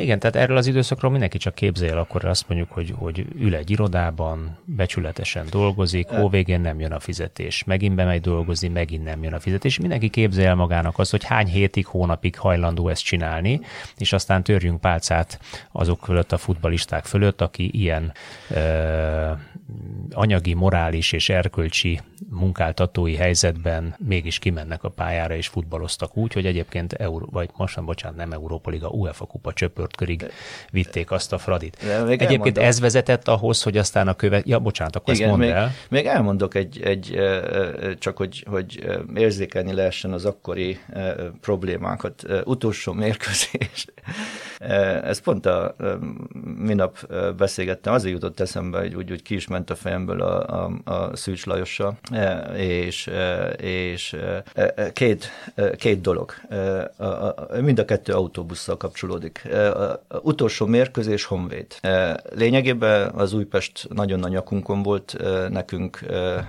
[0.00, 3.70] Igen, tehát erről az időszakról mindenki csak képzel, akkor azt mondjuk, hogy, hogy ül egy
[3.70, 9.40] irodában, becsületesen dolgozik, hóvégén nem jön a fizetés, megint bemegy dolgozni, megint nem jön a
[9.40, 9.78] fizetés.
[9.78, 13.60] Mindenki képzel magának azt, hogy hány hétig, hónapig hajlandó ezt csinálni,
[13.96, 15.40] és aztán törjünk pálcát
[15.72, 18.12] azok fölött a futbalisták fölött, aki ilyen
[18.50, 19.32] ö,
[20.10, 26.92] anyagi, morális és erkölcsi munkáltatói helyzetben mégis kimennek a pályára és futballoztak úgy, hogy egyébként
[26.92, 30.24] Euró, vagy most nem, bocsánat, nem Európa Liga, UEFA kupa csöpörtkörig
[30.70, 31.76] vitték azt a Fradit.
[31.82, 32.64] Egyébként elmondom.
[32.64, 34.46] ez vezetett ahhoz, hogy aztán a követ...
[34.48, 35.72] Ja, bocsánat, akkor Igen, ezt mondd még, el.
[35.88, 37.18] Még elmondok egy, egy
[37.98, 40.78] csak hogy, hogy érzékelni lehessen az akkori
[41.40, 42.22] problémákat.
[42.44, 43.86] Utolsó mérkőzés.
[45.02, 45.76] Ez pont a
[46.56, 50.70] minap beszélgettem, azért jutott eszembe, hogy úgy, úgy ki is ment a fejemből a, a,
[50.84, 51.98] a Szűcs Lajossal,
[52.56, 53.10] és,
[53.56, 54.16] és
[54.92, 55.30] két,
[55.76, 56.34] két dolog.
[57.60, 59.48] Mind a kettő autóbusszal kapcsolódik.
[60.22, 61.66] Utolsó mérkőzés Honvéd.
[62.34, 65.16] Lényegében az Újpest nagyon nagy nyakunkon volt
[65.48, 66.00] nekünk,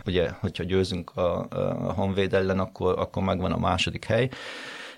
[0.05, 4.30] ugye, hogyha győzünk a, a Honvéd ellen, akkor, akkor megvan a második hely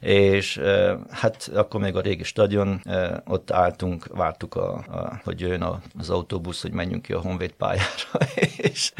[0.01, 0.61] és
[1.09, 2.81] hát akkor még a régi stadion,
[3.25, 5.65] ott álltunk, vártuk, a, a, hogy jön
[5.99, 8.93] az autóbusz, hogy menjünk ki a Honvéd pályára, és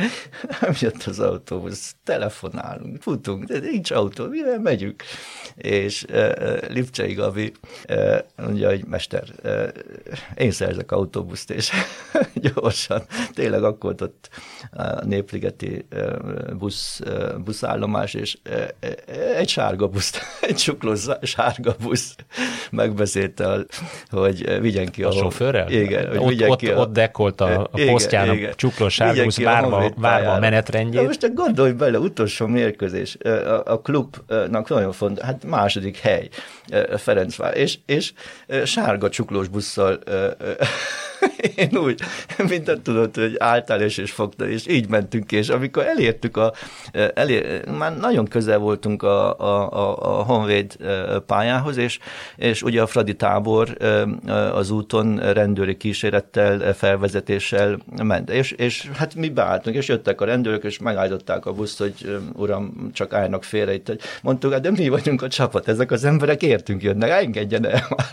[0.62, 5.04] nem jött az autóbusz, telefonálunk, futunk, de nincs autó, mivel megyünk?
[5.56, 6.06] És
[6.68, 7.52] Lipcsei Gabi
[8.36, 9.24] mondja, hogy mester,
[10.36, 11.72] én szerzek autóbuszt, és
[12.54, 14.30] gyorsan, tényleg akkor ott
[14.72, 15.86] a Népligeti
[16.58, 17.02] busz,
[17.44, 18.38] buszállomás, és
[19.36, 20.91] egy sárga busz, egy csukló
[21.22, 22.16] sárga busz
[22.72, 23.58] megbeszélte,
[24.10, 25.08] hogy vigyen ki a...
[25.08, 25.70] A sofőrrel?
[25.70, 26.18] Igen.
[26.18, 30.32] Hogy ott, ott, a, ott dekolt a, a posztján a csuklós sárga busz, várva, várva
[30.32, 31.02] a menetrendjét.
[31.02, 36.30] Na most csak gondolj bele, utolsó mérkőzés, a, a klubnak nagyon fontos, hát második hely,
[36.98, 38.14] Ferencvár, és, és
[38.66, 40.00] sárga csuklós busszal
[41.56, 42.02] én úgy,
[42.50, 46.54] mindent tudod, hogy álltál és, és fogtad, és így mentünk, és amikor elértük a,
[47.14, 50.76] elér, már nagyon közel voltunk a, a, a, a Honvéd
[51.26, 52.00] pályához, és,
[52.36, 53.78] és ugye a Fradi tábor
[54.54, 60.64] az úton rendőri kísérettel, felvezetéssel ment, és, és hát mi beálltunk, és jöttek a rendőrök,
[60.64, 64.20] és megállították a buszt, hogy uram, csak állnak félre itt.
[64.22, 68.06] Mondtuk, hát de mi vagyunk a csapat, ezek az emberek értünk jönnek, engedjen el már.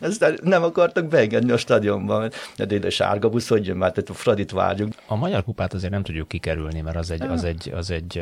[0.10, 4.50] Aztán nem akartak beengedni a stadionban, de sárga busz, hogy jön már, tehát a Fradit
[4.50, 4.92] várjuk.
[5.06, 8.18] A magyar kupát azért nem tudjuk kikerülni, mert az egy, az egy, az egy,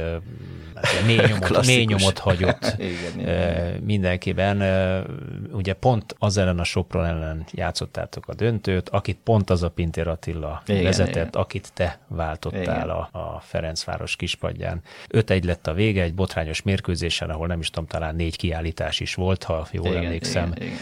[0.75, 3.81] az egy mély, nyomot, mély nyomot hagyott igen, igen.
[3.83, 4.63] mindenkiben.
[5.53, 10.09] Ugye pont az ellen a Sopron ellen játszottátok a döntőt, akit pont az a Pintér
[10.09, 11.43] Attila igen, vezetett, igen.
[11.43, 12.89] akit te váltottál igen.
[12.89, 14.81] a, a Ferencváros kispadján.
[15.11, 19.15] 5-1 lett a vége, egy botrányos mérkőzésen, ahol nem is tudom, talán négy kiállítás is
[19.15, 20.53] volt, ha jól igen, emlékszem.
[20.55, 20.79] Igen, igen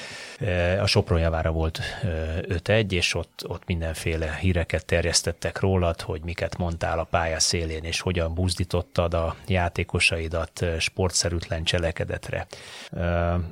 [0.81, 6.99] a Sopron javára volt 5-1, és ott, ott mindenféle híreket terjesztettek rólad, hogy miket mondtál
[6.99, 12.47] a pálya szélén, és hogyan buzdítottad a játékosaidat sportszerűtlen cselekedetre.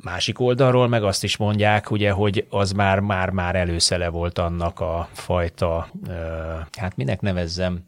[0.01, 4.81] Másik oldalról meg azt is mondják, ugye, hogy az már már már előszele volt annak
[4.81, 5.89] a fajta,
[6.79, 7.85] hát minek nevezzem,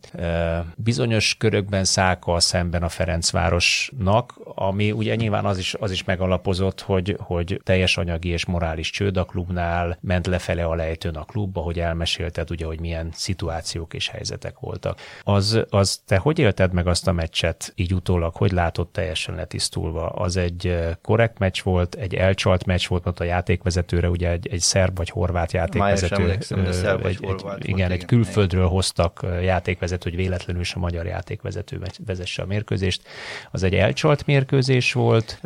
[0.76, 7.16] bizonyos körökben száka szemben a Ferencvárosnak, ami ugye nyilván az is, az is megalapozott, hogy,
[7.20, 11.72] hogy teljes anyagi és morális csőd a klubnál, ment lefele a lejtőn a klubba, hogy
[11.79, 14.99] elmesélted ugye, hogy milyen szituációk és helyzetek voltak.
[15.23, 20.09] Az, az te hogy élted meg azt a meccset így utólag, hogy látod teljesen letisztulva?
[20.09, 24.49] Az egy korrekt korrekt meccs volt, egy elcsalt meccs volt, ott a játékvezetőre, ugye egy,
[24.51, 26.23] egy szerb vagy horvát játékvezető.
[26.23, 30.75] Emlékszem, de szerb vagy egy, horvát egy, igen, egy külföldről hoztak játékvezető, hogy véletlenül is
[30.75, 33.03] a magyar játékvezető vezesse a mérkőzést.
[33.51, 35.41] Az egy elcsalt mérkőzés volt,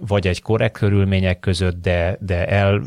[0.00, 2.82] vagy egy korrekt körülmények között, de, de el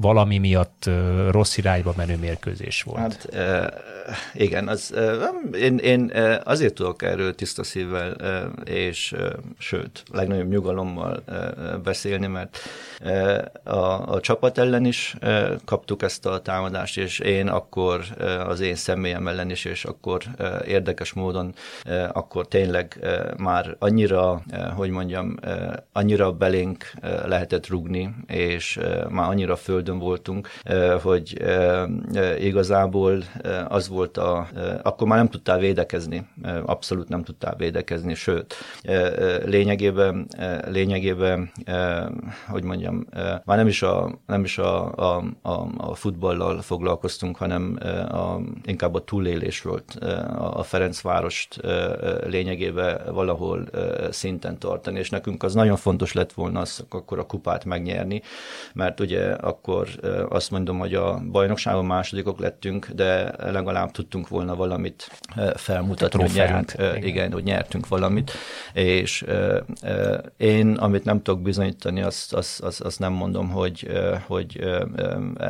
[0.00, 0.90] valami miatt
[1.30, 2.98] rossz irányba menő mérkőzés volt.
[2.98, 3.28] Hát
[4.34, 4.94] igen, az,
[5.52, 6.12] én, én
[6.44, 8.16] azért tudok erről tiszta szívvel
[8.64, 9.14] és
[9.58, 11.22] sőt, legnagyobb nyugalommal
[11.82, 12.58] beszélni, mert
[13.64, 15.16] a, a csapat ellen is
[15.64, 18.04] kaptuk ezt a támadást, és én akkor
[18.46, 20.22] az én személyem ellen is, és akkor
[20.66, 21.54] érdekes módon
[22.12, 22.98] akkor tényleg
[23.36, 24.42] már annyira,
[24.76, 25.34] hogy mondjam,
[25.92, 26.92] annyira belénk
[27.24, 28.78] lehetett rugni, és
[29.08, 30.48] már annyira földön voltunk,
[31.02, 31.42] hogy
[32.38, 33.22] igazából
[33.68, 34.48] az volt a,
[34.82, 36.26] akkor már nem tudtál védekezni,
[36.64, 38.54] abszolút nem tudtál védekezni, sőt,
[39.44, 40.28] lényegében,
[40.66, 41.52] lényegében,
[42.48, 43.06] hogy mondjam,
[43.44, 47.78] már nem is a, nem is a, a, a, a futballal foglalkoztunk, hanem
[48.08, 49.94] a, inkább a túlélés volt
[50.38, 51.60] a Ferencvárost
[52.26, 53.68] lényegében valahol
[54.10, 58.22] szinten tartani, és nekünk az nagyon fontos lett volna az, akkor a kupát megnyerni,
[58.74, 59.88] mert ugye akkor
[60.28, 65.10] azt mondom, hogy a bajnokságon másodikok lettünk, de legalább tudtunk volna valamit
[65.54, 66.96] felmutatni, hogy nyerünk, igen.
[66.96, 68.32] igen, hogy nyertünk valamit,
[68.72, 69.24] és
[70.36, 73.90] én, amit nem tudok bizonyítani, azt, azt, azt, azt nem mondom, hogy,
[74.26, 74.66] hogy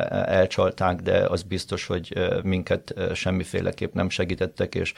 [0.09, 4.93] elcsalták, de az biztos, hogy minket semmiféleképp nem segítettek, és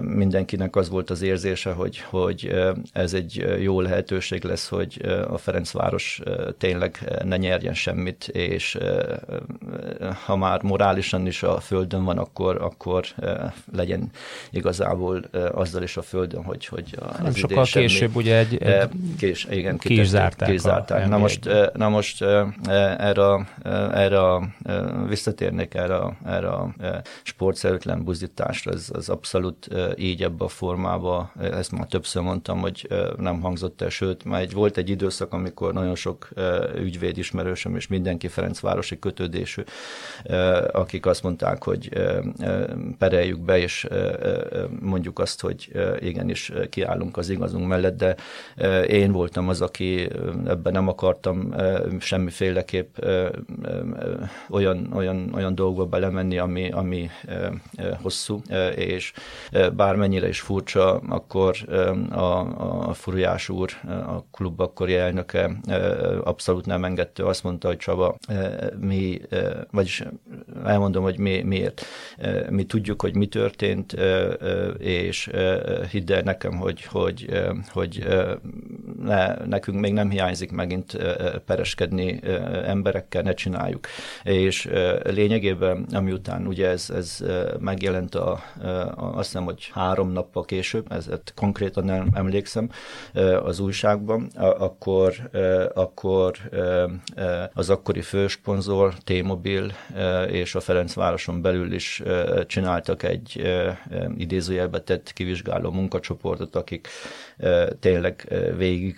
[0.00, 2.54] mindenkinek az volt az érzése, hogy, hogy
[2.92, 6.20] ez egy jó lehetőség lesz, hogy a Ferencváros
[6.58, 8.78] tényleg ne nyerjen semmit, és
[10.24, 13.04] ha már morálisan is a földön van, akkor, akkor
[13.72, 14.10] legyen
[14.50, 18.88] igazából azzal is a földön, hogy, hogy az Nem sokkal semmi, később ugye egy, egy
[19.18, 20.48] kés, igen, ki is zárták.
[20.48, 21.08] Ki is zárták.
[21.08, 22.22] Na, most, na most
[22.98, 23.48] erre,
[23.92, 24.52] erre
[25.08, 26.74] visszatérnék erre, erre a
[27.22, 32.88] sportszerűtlen buzdításra, ez az abszolút így ebbe a formába, ezt már többször mondtam, hogy
[33.18, 36.28] nem hangzott el, sőt, már egy, volt egy időszak, amikor nagyon sok
[36.74, 39.62] ügyvéd ismerősöm és mindenki Ferencvárosi kötődésű,
[40.72, 41.88] akik azt mondták, hogy
[42.98, 43.88] pereljük be, és
[44.80, 48.16] mondjuk azt, hogy igenis kiállunk az igazunk mellett, de
[48.86, 50.08] én voltam az, aki
[50.46, 51.54] ebben nem akartam
[52.00, 52.96] semmiféleképp
[54.50, 57.10] olyan, olyan, olyan dolgokba belemenni, ami, ami
[58.02, 58.42] hosszú,
[58.76, 59.12] és
[59.76, 61.56] bármennyire is furcsa, akkor
[62.10, 62.38] a,
[62.88, 65.50] a Furujás úr, a klub akkori elnöke
[66.24, 68.16] abszolút nem engedte, azt mondta, hogy Csaba,
[68.78, 69.20] mi,
[69.70, 70.02] vagyis
[70.64, 71.86] elmondom, hogy mi, miért.
[72.50, 73.96] Mi tudjuk, hogy mi történt,
[74.78, 75.30] és
[75.90, 77.28] hidd el nekem, hogy, hogy,
[77.68, 78.06] hogy
[79.02, 80.96] ne, nekünk még nem hiányzik megint
[81.46, 82.20] pereskedni
[82.64, 83.86] emberekkel, ne csináljuk.
[84.22, 84.70] És
[85.02, 87.24] lényegében, amiután ugye ez, ez
[87.58, 88.40] megjelent a,
[88.94, 92.70] azt hiszem, hogy három nappal később, ez konkrétan nem emlékszem
[93.42, 95.14] az újságban, akkor,
[95.74, 96.36] akkor
[97.54, 99.72] az akkori fősponzor, T-Mobil
[100.30, 102.02] és a Ferencvároson belül is
[102.46, 103.42] csináltak egy
[104.16, 106.88] idézőjelbe tett kivizsgáló munkacsoportot, akik
[107.80, 108.96] tényleg végig,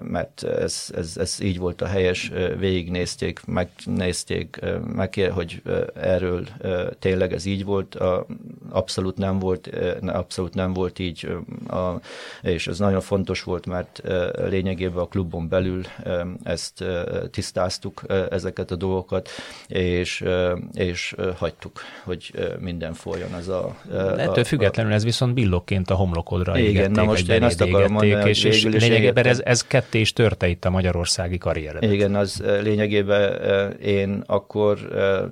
[0.00, 4.60] mert ez, ez, ez így volt a helyes, végignézték, megnézték,
[4.94, 5.62] meg, hogy
[5.94, 6.46] erről
[6.98, 7.96] tényleg ez így volt,
[8.70, 9.70] abszolút nem volt,
[10.06, 11.28] abszolút nem volt így,
[12.42, 14.02] és ez nagyon fontos volt, mert
[14.48, 15.82] lényegében a klubon belül
[16.42, 16.84] ezt
[17.30, 19.28] tisztáztuk, ezeket a dolgokat,
[19.66, 20.24] és,
[20.72, 23.76] és hagytuk, hogy minden folyjon ez a...
[24.16, 28.44] Ettől függetlenül ez viszont billokként a homlokodra Igen, na most én azt akarom mondani, és,
[28.44, 31.92] és lényegében ez, ez ketté is törte itt a magyarországi karrieredet.
[31.92, 33.32] Igen, az lényegében
[33.80, 34.78] én akkor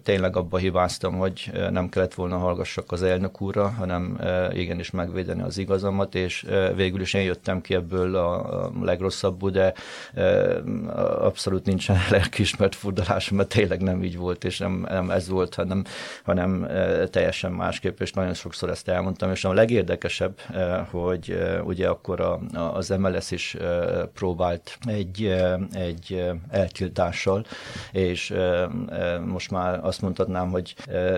[0.03, 4.19] tényleg abba hibáztam, hogy nem kellett volna hallgassak az elnök úrra, hanem
[4.53, 6.47] igenis megvédeni az igazamat, és
[6.77, 9.73] végül is én jöttem ki ebből a legrosszabbul, de
[11.19, 15.85] abszolút nincsen lelkismert furdalásom, mert tényleg nem így volt, és nem, nem ez volt, hanem,
[16.25, 16.67] hanem
[17.11, 20.41] teljesen másképp, és nagyon sokszor ezt elmondtam, és a legérdekesebb,
[20.91, 22.41] hogy ugye akkor a,
[22.75, 23.57] az MLS is
[24.15, 25.35] próbált egy,
[25.73, 27.45] egy eltiltással,
[27.93, 28.35] és
[29.25, 30.75] most már azt mondhatnám, hogy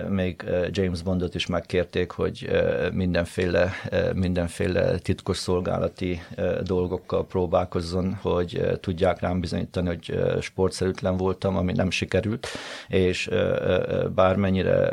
[0.09, 2.49] még James Bondot is megkérték, hogy
[2.93, 3.71] mindenféle,
[4.13, 6.21] mindenféle titkos szolgálati
[6.63, 12.47] dolgokkal próbálkozzon, hogy tudják rám bizonyítani, hogy sportszerűtlen voltam, ami nem sikerült,
[12.87, 13.29] és
[14.15, 14.91] bármennyire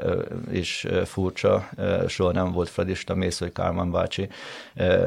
[0.52, 0.71] is
[1.04, 1.68] furcsa,
[2.06, 4.28] soha nem volt fradista mész, hogy Kálmán bácsi,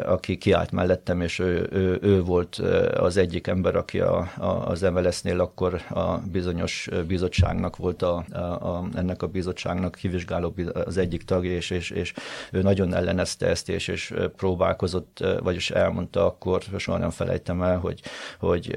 [0.05, 2.55] aki kiállt mellettem, és ő, ő, ő volt
[2.97, 8.37] az egyik ember, aki a, a, az MLS-nél akkor a bizonyos bizottságnak volt a, a,
[8.37, 10.55] a, ennek a bizottságnak kivizsgáló
[10.85, 12.13] az egyik tagja, és, és, és
[12.51, 18.01] ő nagyon ellenezte ezt, és, és próbálkozott, vagyis elmondta akkor, soha nem felejtem el, hogy,
[18.39, 18.75] hogy,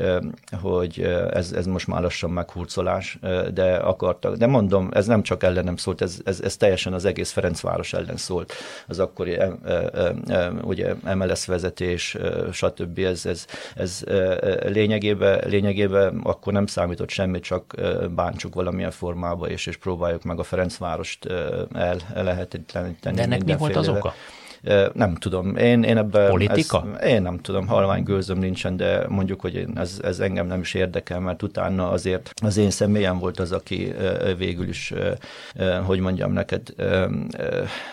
[0.61, 3.19] hogy ez, ez most már lassan meghurcolás,
[3.55, 4.37] de akartak.
[4.37, 8.17] De mondom, ez nem csak ellenem szólt, ez, ez, ez teljesen az egész Ferencváros ellen
[8.17, 8.53] szólt.
[8.87, 9.39] Az akkori
[10.63, 12.17] ugye MLS vezetés,
[12.53, 12.99] stb.
[12.99, 14.05] Ez, ez, ez
[14.63, 17.75] lényegében, lényegében akkor nem számított semmit, csak
[18.15, 21.27] bántsuk valamilyen formába, és, és próbáljuk meg a Ferencvárost
[21.75, 23.17] el, lehetetleníteni.
[23.17, 24.15] De ennek mi volt az oka?
[24.93, 25.57] Nem tudom.
[25.57, 26.31] Én, én ebben...
[26.31, 26.87] Politika?
[26.99, 30.61] Ez, én nem tudom, halvány gőzöm nincsen, de mondjuk, hogy én, ez, ez engem nem
[30.61, 33.95] is érdekel, mert utána azért az én személyem volt az, aki
[34.39, 34.93] végül is,
[35.85, 36.63] hogy mondjam neked,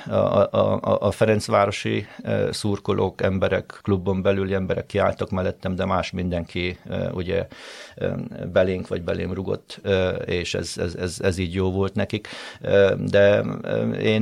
[0.09, 2.07] a, a, a Ferencvárosi
[2.51, 6.77] szurkolók, emberek, klubon belüli emberek kiálltak mellettem, de más mindenki
[7.13, 7.47] ugye
[8.53, 9.81] belénk vagy belém rugott,
[10.25, 12.27] és ez, ez, ez, ez így jó volt nekik.
[12.97, 13.43] De
[14.01, 14.21] én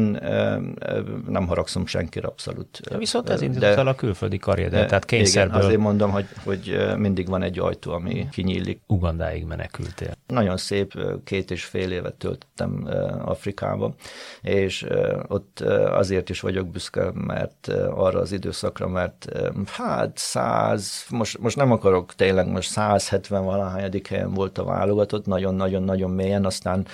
[1.28, 2.82] nem haragszom senkire abszolút.
[2.90, 5.56] De viszont ez indított el a külföldi karriedet, tehát kényszerből.
[5.56, 8.82] Igen, azért mondom, hogy, hogy mindig van egy ajtó, ami kinyílik.
[8.88, 10.12] Ugandáig menekültél.
[10.28, 12.88] Nagyon szép, két és fél évet töltöttem
[13.26, 13.96] Afrikába,
[14.42, 14.86] és
[15.28, 15.60] ott
[15.92, 19.26] azért is vagyok büszke, mert arra az időszakra, mert
[19.66, 26.12] hát száz, most, most nem akarok tényleg, most 170 valahányadik helyen volt a válogatott, nagyon-nagyon-nagyon
[26.12, 26.86] mélyen, aztán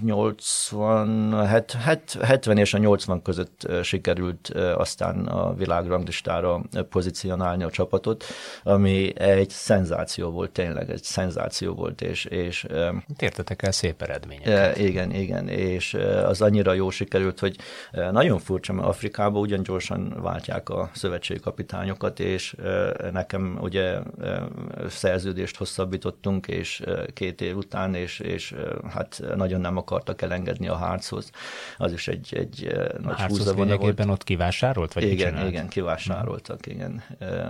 [0.00, 1.46] 80,
[2.20, 6.60] 70 és a 80 között sikerült aztán a világranglistára
[6.90, 8.24] pozícionálni a csapatot,
[8.62, 12.24] ami egy szenzáció volt, tényleg egy szenzáció volt, és...
[12.24, 12.66] és
[13.18, 14.78] Értetek el szép eredményeket.
[14.78, 15.94] Igen, igen, és
[16.24, 17.56] az annyira jó sikerült, hogy
[18.10, 22.56] nagyon furcsa, mert Afrikában ugyan gyorsan váltják a szövetségkapitányokat, és
[23.12, 23.98] nekem ugye
[24.88, 28.53] szerződést hosszabbítottunk, és két év után, és, és
[28.90, 31.30] hát nagyon nem akartak elengedni a harchoz.
[31.76, 34.00] Az is egy, egy nagy húzavona volt.
[34.00, 34.92] ott kivásárolt?
[34.92, 37.02] Vagy igen, igen, kivásároltak, igen.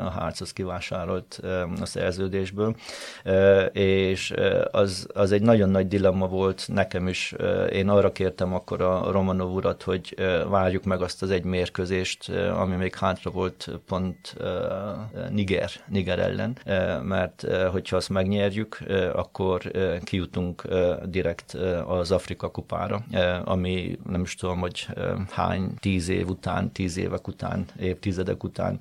[0.04, 1.40] A harchoz kivásárolt
[1.80, 2.76] a szerződésből,
[3.72, 4.34] és
[4.70, 7.34] az, az egy nagyon nagy dilemma volt nekem is.
[7.72, 10.14] Én arra kértem akkor a Romanov urat, hogy
[10.48, 14.36] várjuk meg azt az egy mérkőzést, ami még hátra volt pont
[15.30, 16.58] Niger, Niger ellen,
[17.02, 18.78] mert hogyha azt megnyerjük,
[19.12, 19.70] akkor
[20.04, 20.62] kijutunk
[21.04, 21.52] direkt
[21.86, 23.04] az Afrika kupára,
[23.44, 24.86] ami nem is tudom, hogy
[25.30, 28.76] hány tíz év után, tíz évek után, évtizedek után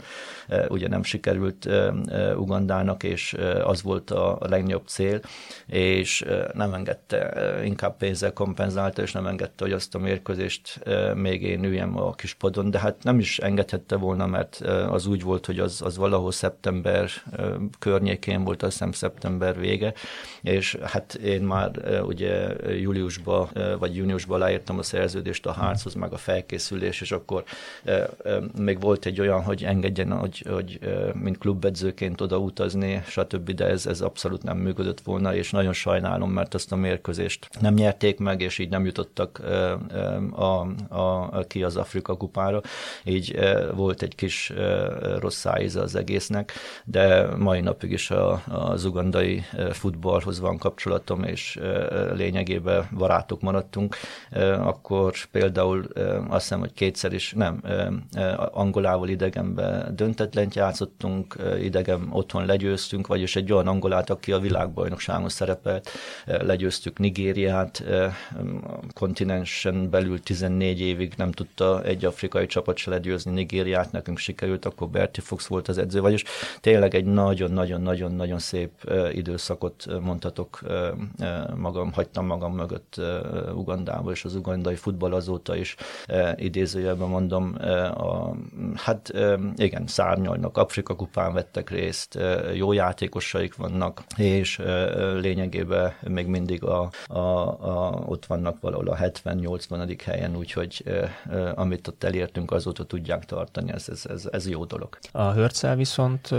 [0.67, 1.69] ugye nem sikerült
[2.35, 5.19] Ugandának, és az volt a legnagyobb cél,
[5.67, 7.33] és nem engedte,
[7.63, 10.79] inkább pénzzel kompenzálta, és nem engedte, hogy azt a mérkőzést
[11.15, 14.55] még én üljem a kis padon, de hát nem is engedhette volna, mert
[14.89, 17.09] az úgy volt, hogy az, az valahol szeptember
[17.79, 19.93] környékén volt, azt hiszem szeptember vége,
[20.41, 23.49] és hát én már ugye júliusban
[23.79, 27.43] vagy júniusban leírtam a szerződést a harchoz, meg a felkészülés, és akkor
[28.57, 30.79] még volt egy olyan, hogy engedjen, hogy, hogy
[31.13, 36.31] mint klubedzőként oda utazni, stb., de ez, ez abszolút nem működött volna, és nagyon sajnálom,
[36.31, 39.39] mert azt a mérkőzést nem nyerték meg, és így nem jutottak
[40.31, 42.61] a, a, a, ki az Afrika kupára,
[43.03, 43.39] így
[43.73, 44.53] volt egy kis
[45.19, 46.51] rossz szájíze az egésznek,
[46.83, 51.59] de mai napig is a, az ugandai futballhoz van kapcsolatom, és
[52.15, 53.95] lényegében barátok maradtunk,
[54.59, 55.87] akkor például
[56.29, 57.61] azt hiszem, hogy kétszer is, nem,
[58.51, 65.89] Angolával idegenbe döntetlent játszottunk, idegen otthon legyőztünk, vagyis egy olyan Angolát, aki a világbajnokságon szerepelt,
[66.25, 67.83] legyőztük Nigériát,
[68.93, 74.87] kontinensen belül 14 évig nem tudta egy afrikai csapat se legyőzni Nigériát, nekünk sikerült, akkor
[74.89, 76.23] Bertie Fox volt az edző, vagyis
[76.61, 78.71] tényleg egy nagyon-nagyon-nagyon-nagyon szép
[79.11, 80.61] időszakot mondhatok
[81.55, 83.01] magam, hagytam magam mögött
[83.53, 85.75] Ugandába, és az ugandai futball azóta is
[86.35, 87.55] idézőjelben mondom,
[87.95, 88.35] a,
[88.75, 89.13] hát
[89.55, 92.19] igen, szárnyalnak, Afrika kupán vettek részt,
[92.53, 94.61] jó játékosaik vannak, és
[95.19, 99.97] lényegében még mindig a, a, a, ott vannak valahol a 70-80.
[100.03, 100.83] helyen, úgyhogy
[101.55, 104.97] amit ott elértünk, azóta tudják tartani, ez, ez, ez, ez jó dolog.
[105.11, 106.29] A Hörcel viszont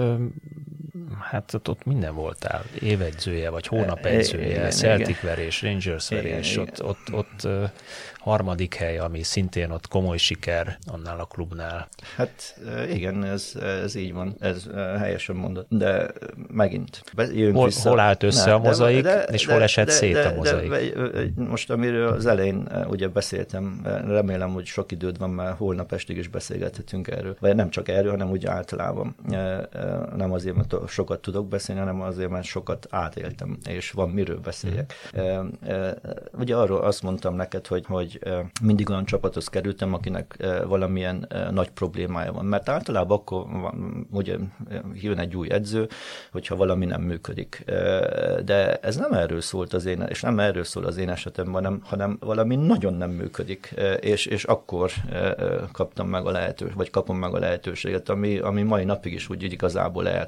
[1.21, 2.65] Hát ott, ott minden voltál.
[2.81, 7.49] Évegyzője, vagy hónapegyzője, Celtic verés, Rangers verés, ott, ott, ott
[8.25, 11.89] harmadik hely, ami szintén ott komoly siker annál a klubnál.
[12.17, 12.61] Hát
[12.91, 13.53] igen, ez,
[13.83, 14.67] ez így van, ez
[14.99, 16.07] helyesen mondott, de
[16.53, 17.03] megint
[17.53, 17.89] hol, vissza.
[17.89, 20.35] Hol állt össze ne, a mozaik, de, de, és hol esett de, szét de, a
[20.35, 20.71] mozaik?
[20.71, 25.93] De, de, most amiről az elején ugye beszéltem, remélem, hogy sok időd van, mert holnap
[25.93, 29.17] estig is beszélgethetünk erről, vagy nem csak erről, hanem úgy általában.
[30.17, 30.75] Nem azért, mert
[31.05, 34.93] sokat tudok beszélni, hanem azért, mert sokat átéltem, és van miről beszéljek.
[35.21, 35.49] Mm.
[36.39, 38.19] Ugye arról azt mondtam neked, hogy, hogy
[38.63, 42.45] mindig olyan csapathoz kerültem, akinek valamilyen nagy problémája van.
[42.45, 44.37] Mert általában akkor van, ugye
[44.95, 45.89] jön egy új edző,
[46.33, 47.63] hogyha valami nem működik.
[48.45, 51.81] De ez nem erről szólt az én, és nem erről szól az én esetemben, hanem,
[51.85, 54.91] hanem valami nagyon nem működik, és, és akkor
[55.73, 59.43] kaptam meg a lehetőséget, vagy kapom meg a lehetőséget, ami, ami mai napig is úgy
[59.43, 60.27] igazából el,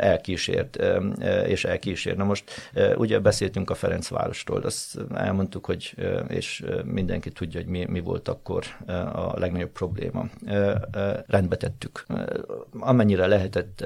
[0.00, 0.78] elkísért,
[1.46, 2.16] és elkísér.
[2.16, 5.94] Na most ugye beszéltünk a Ferencvárosról, azt elmondtuk, hogy
[6.28, 8.64] és mind mindenki tudja, hogy mi, mi volt akkor
[9.12, 10.24] a legnagyobb probléma.
[11.26, 12.06] Rendbe tettük.
[12.78, 13.84] Amennyire lehetett,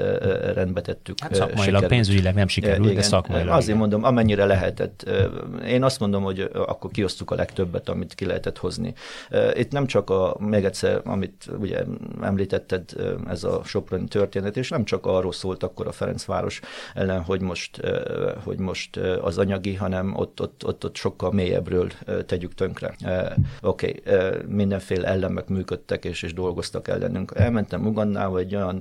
[0.54, 1.20] rendbe tettük.
[1.20, 1.90] Hát szakmailag, sikerült.
[1.90, 3.48] pénzügyileg nem sikerült, igen, de szakmailag.
[3.48, 3.78] Azért igen.
[3.78, 5.11] mondom, amennyire lehetett.
[5.66, 8.94] Én azt mondom, hogy akkor kiosztuk a legtöbbet, amit ki lehetett hozni.
[9.54, 11.84] Itt nem csak a, még egyszer, amit ugye
[12.20, 12.82] említetted,
[13.28, 16.61] ez a Soproni történet, és nem csak arról szólt akkor a Ferencváros
[16.94, 17.80] ellen, hogy most,
[18.44, 21.90] hogy most az anyagi, hanem ott, ott, ott, ott sokkal mélyebbről
[22.26, 22.94] tegyük tönkre.
[23.61, 27.32] Oké, okay, mindenféle ellemek működtek és, és dolgoztak ellenünk.
[27.34, 28.80] Elmentem Ugandába egy olyan,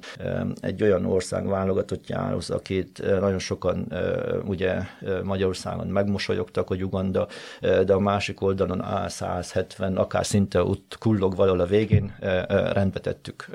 [0.60, 3.94] egy olyan ország válogatottjához, akit nagyon sokan
[4.46, 4.80] ugye
[5.24, 7.28] Magyarországon megmosolyogtak, hogy Uganda,
[7.60, 12.16] de a másik oldalon A170, akár szinte ott kullog valahol a végén,
[12.74, 13.46] rendbe tettük,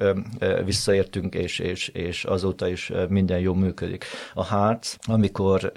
[0.64, 4.04] visszaértünk, és, és, és azóta is minden jó működik.
[4.34, 5.72] A harc, amikor,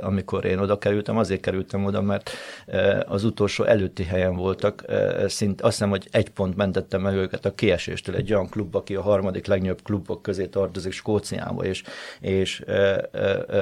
[0.00, 2.30] amikor én oda kerültem, azért kerültem oda, mert
[3.06, 4.84] az utolsó előtti helyen voltak,
[5.26, 8.94] szint, azt hiszem, hogy egy pont mentettem meg őket a kieséstől, egy olyan klub, aki
[8.94, 11.82] a harmadik legnagyobb klubok közé tartozik Skóciába, és,
[12.20, 12.64] és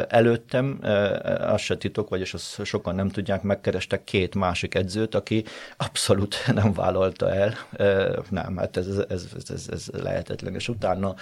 [0.09, 0.79] előttem,
[1.41, 5.45] az se titok, vagyis azt sokan nem tudják, megkerestek két másik edzőt, aki
[5.77, 7.55] abszolút nem vállalta el,
[8.31, 11.15] nem, hát ez, ez, ez, ez, ez lehetetlen, és utána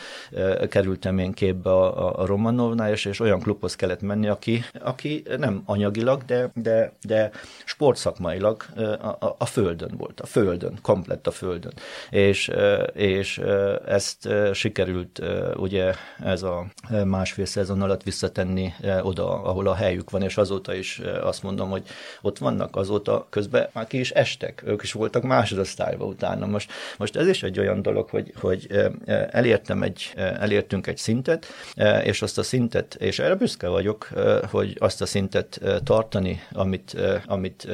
[0.68, 5.62] kerültem én képbe a, a Romanovnál, és, és olyan klubhoz kellett menni, aki, aki nem
[5.64, 7.30] anyagilag, de, de, de
[7.64, 11.72] sportszakmailag a, a, a földön volt, a földön, komplett a földön.
[12.10, 12.50] És,
[12.92, 13.40] és
[13.86, 15.22] ezt sikerült
[15.56, 16.66] ugye ez a
[17.04, 21.82] másfél szezon alatt visszatenni oda, ahol a helyük van, és azóta is azt mondom, hogy
[22.22, 26.46] ott vannak, azóta közben már ki is estek, ők is voltak másodosztályban utána.
[26.46, 28.90] Most, most ez is egy olyan dolog, hogy, hogy
[29.30, 31.46] elértem egy, elértünk egy szintet,
[32.04, 34.08] és azt a szintet, és erre büszke vagyok,
[34.50, 36.96] hogy azt a szintet tartani, amit,
[37.26, 37.68] amit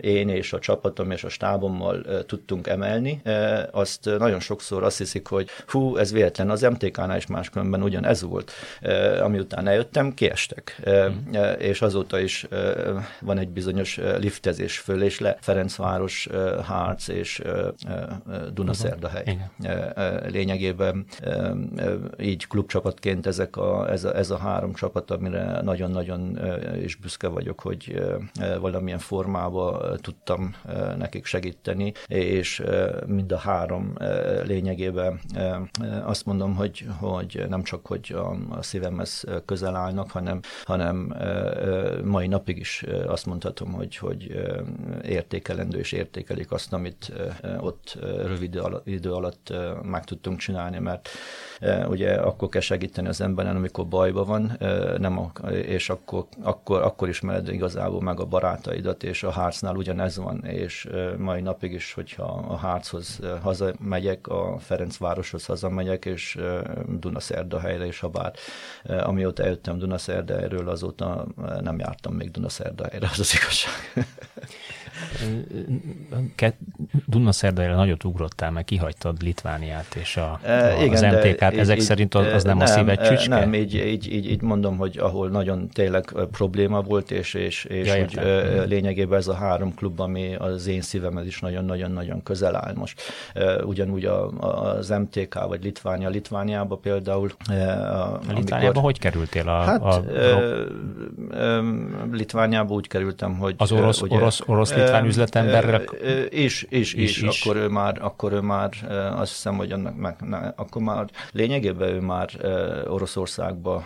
[0.00, 3.22] én és a csapatom és a stábommal tudtunk emelni,
[3.70, 8.22] azt nagyon sokszor azt hiszik, hogy hú, ez véletlen, az MTK-nál is máskülönben ugyan ez
[8.22, 8.52] volt.
[9.22, 10.82] Ami után eljöttem, kiestek.
[10.90, 11.34] Mm.
[11.58, 12.46] És azóta is
[13.20, 15.36] van egy bizonyos liftezés föl és le.
[15.40, 16.28] Ferencváros,
[16.62, 17.42] Harc és
[18.52, 19.24] Dunaszerdahely.
[19.58, 19.92] Igen.
[20.28, 21.04] Lényegében
[22.18, 26.38] így klubcsapatként ezek a, ez, a, ez a három csapat, amire nagyon-nagyon
[26.82, 28.02] is büszke vagyok, hogy
[28.60, 30.54] valamilyen formában tudtam
[30.96, 32.62] nekik segíteni, és
[33.06, 33.94] mind a három
[34.44, 35.20] lényegében
[36.04, 38.16] azt mondom, hogy, hogy nem csak, hogy
[38.50, 41.14] a szívemhez közel állnak, hanem, hanem
[42.04, 44.50] mai napig is azt mondhatom, hogy, hogy
[45.02, 47.12] értékelendő és értékelik azt, amit
[47.60, 49.52] ott rövid idő alatt
[49.82, 51.08] meg tudtunk csinálni, mert
[51.88, 53.20] ugye akkor kell segíteni az
[53.50, 54.56] emberen, amikor bajban van,
[54.98, 60.16] nem a, és akkor, akkor, akkor ismered igazából meg a barátaidat, és a hárcnál ugyanez
[60.16, 60.88] van, és
[61.18, 66.38] mai napig is, hogyha a hárchoz hazamegyek, a Ferencvároshoz hazamegyek, és
[66.98, 68.32] Dunaszerdahelyre is, ha bár
[68.84, 71.26] amióta eljöttem Dunaszerdahelyről, azóta
[71.60, 73.74] nem jártam még Dunaszerdahelyre, az az igazság.
[77.06, 81.42] Dunaszerdaira nagyot ugrottál, meg kihagytad Litvániát és a, e, igen, az MTK-t.
[81.42, 83.38] Ezek így, szerint az, az nem, nem a szíved csücske?
[83.38, 87.86] Nem, így, így, így, így mondom, hogy ahol nagyon tényleg probléma volt, és, és, és
[87.86, 88.68] ja, hogy értem.
[88.68, 93.02] lényegében ez a három klub, ami az én szívemhez is nagyon-nagyon-nagyon közel áll most.
[93.64, 97.30] Ugyanúgy az MTK vagy Litvánia, Litvániába például.
[98.28, 99.48] A Litvániába hogy kerültél?
[99.48, 100.02] A, hát, a, a...
[102.12, 103.54] Litvániába úgy kerültem, hogy...
[103.56, 105.82] Az orosz, ugye, orosz, orosz litván üzletemberrel?
[106.28, 107.42] És, is, is, is.
[107.42, 108.70] Akkor ő már, akkor ő már
[109.16, 112.28] azt hiszem, hogy annak meg, ne, akkor már lényegében ő már
[112.88, 113.84] Oroszországba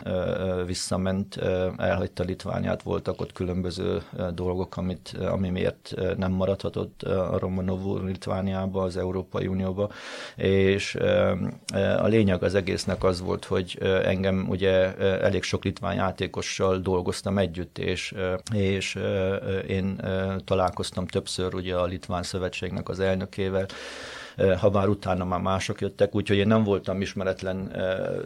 [0.66, 1.36] visszament,
[1.76, 4.02] elhagyta Litvániát, voltak ott különböző
[4.34, 9.90] dolgok, amit, ami miért nem maradhatott a Romanovú Litvániába, az Európai Unióba,
[10.36, 10.94] és
[11.98, 17.78] a lényeg az egésznek az volt, hogy engem ugye elég sok litván játékossal dolgoztam együtt,
[17.78, 18.14] és,
[18.52, 18.98] és
[19.68, 20.00] én
[20.44, 23.66] találkoztam többször ugye a Litván Szövetségnek az elnökével,
[24.60, 27.72] ha bár utána már mások jöttek, úgyhogy én nem voltam ismeretlen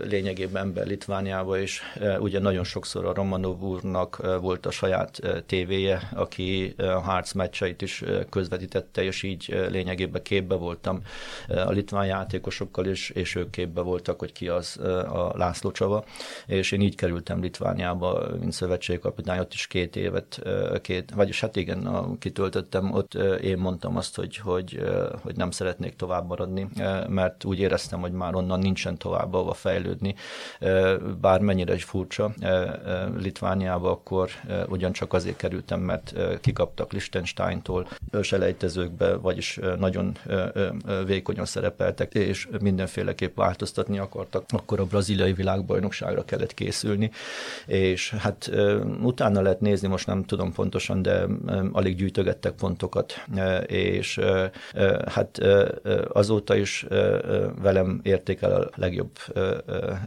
[0.08, 1.82] lényegében ember Litvániába, és
[2.18, 8.04] ugye nagyon sokszor a Romanov úrnak volt a saját tévéje, aki a Harc meccseit is
[8.30, 11.02] közvetítette, és így lényegében képbe voltam
[11.48, 14.76] a litván játékosokkal, és, és ők képbe voltak, hogy ki az
[15.12, 16.04] a László Csaba,
[16.46, 20.40] és én így kerültem Litvániába, mint szövetségkapitány, ott is két évet,
[20.82, 24.80] két, vagyis hát igen, kitöltöttem, ott én mondtam azt, hogy, hogy,
[25.22, 29.54] hogy nem szeretnék tovább maradni, eh, mert úgy éreztem, hogy már onnan nincsen tovább ahova
[29.54, 30.14] fejlődni.
[30.58, 32.72] Eh, bármennyire egy furcsa, eh,
[33.18, 34.30] Litvániába akkor
[34.68, 37.88] ugyancsak azért kerültem, mert kikaptak Liechtensteintól,
[38.22, 40.16] selejtezőkbe, vagyis nagyon
[41.06, 44.44] vékonyan szerepeltek, és mindenféleképp változtatni akartak.
[44.48, 47.10] Akkor a braziliai világbajnokságra kellett készülni,
[47.66, 48.50] és hát
[49.02, 51.26] utána lehet nézni, most nem tudom pontosan, de
[51.72, 53.24] alig gyűjtögettek pontokat,
[53.66, 54.20] és
[55.06, 55.40] hát
[56.08, 56.86] azóta is
[57.62, 59.10] velem érték el a legjobb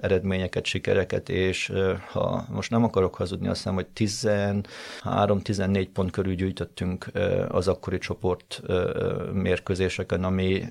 [0.01, 1.71] eredményeket, sikereket, és
[2.11, 7.11] ha most nem akarok hazudni, azt hiszem, hogy 13-14 pont körül gyűjtöttünk
[7.49, 8.61] az akkori csoport
[9.33, 10.63] mérkőzéseken, ami,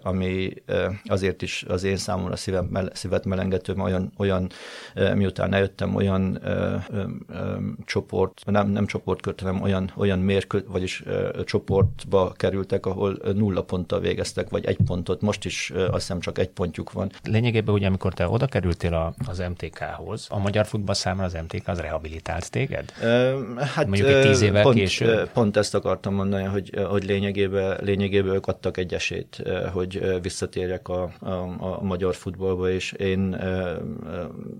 [0.00, 0.52] ami
[1.04, 4.48] azért is az én számomra szívem, szívet melengető, olyan, olyan
[5.14, 6.40] miután eljöttem, olyan
[7.84, 11.04] csoport, nem, nem csoportkört, hanem olyan, olyan mérkő, vagyis
[11.44, 16.48] csoportba kerültek, ahol nulla ponttal végeztek, vagy egy pontot, most is azt hiszem csak egy
[16.48, 17.10] pontjuk van.
[17.24, 21.68] Lényegében ugye, amikor te oda kerültél a, az MTK-hoz, a magyar futball számára az MTK
[21.68, 22.90] az rehabilitált téged?
[23.58, 25.30] Hát Mondjuk egy tíz évvel pont, később?
[25.30, 29.42] Pont ezt akartam mondani, hogy, hogy lényegében, lényegében ők adtak egy esélyt,
[29.72, 31.28] hogy visszatérjek a, a,
[31.58, 33.36] a magyar futballba, és én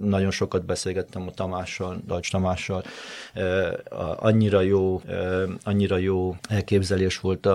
[0.00, 2.82] nagyon sokat beszélgettem a Tamással, Dajcs Tamással,
[4.16, 5.00] annyira jó,
[5.62, 7.46] annyira jó elképzelés volt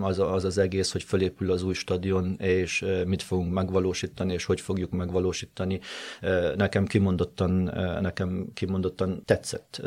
[0.00, 4.60] az, az az egész, hogy fölépül az új stadion, és mit fogunk megvalósítani, és hogy
[4.60, 5.80] fogjuk megvalósítani.
[6.56, 7.50] Nekem kimondottan,
[8.00, 9.82] nekem kimondottan tetszett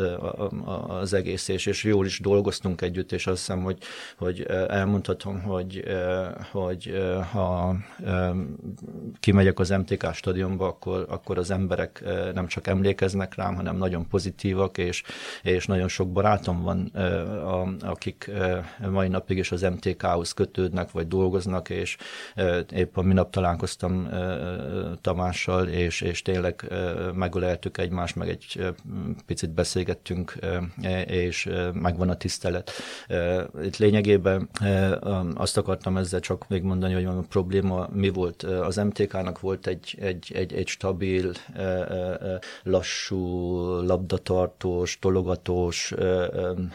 [0.87, 3.77] az egész, és, és jól is dolgoztunk együtt, és azt hiszem, hogy,
[4.17, 5.83] hogy elmondhatom, hogy,
[6.51, 6.93] hogy
[7.31, 7.75] ha
[9.19, 14.77] kimegyek az MTK stadionba, akkor, akkor az emberek nem csak emlékeznek rám, hanem nagyon pozitívak,
[14.77, 15.03] és,
[15.43, 16.91] és nagyon sok barátom van,
[17.81, 18.31] akik
[18.89, 21.97] mai napig is az MTK-hoz kötődnek, vagy dolgoznak, és
[22.71, 24.09] épp a minap találkoztam
[25.01, 26.67] Tamással, és, és tényleg
[27.13, 28.73] megöleltük egymást, meg egy
[29.25, 30.33] picit beszélgettünk,
[31.05, 32.71] és megvan a tisztelet.
[33.63, 34.49] Itt lényegében
[35.35, 38.43] azt akartam ezzel csak még mondani, hogy a probléma mi volt.
[38.43, 41.31] Az MTK-nak volt egy, egy, egy, egy stabil,
[42.63, 43.17] lassú,
[43.81, 45.93] labdatartós, tologatós,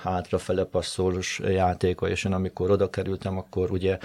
[0.02, 3.98] hátrafele passzolós játéka, és én amikor oda kerültem, akkor ugye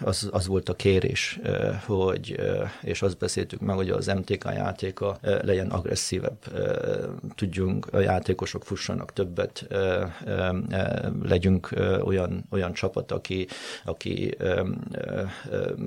[0.00, 1.40] az, az volt a kérés,
[1.86, 2.40] hogy,
[2.82, 6.38] és azt beszéltük meg, hogy az MTK játéka legyen agresszívebb,
[7.34, 9.66] tudjunk, a játékosok fussanak többet,
[11.22, 11.70] legyünk
[12.02, 13.46] olyan, olyan csapat, aki,
[13.84, 14.36] aki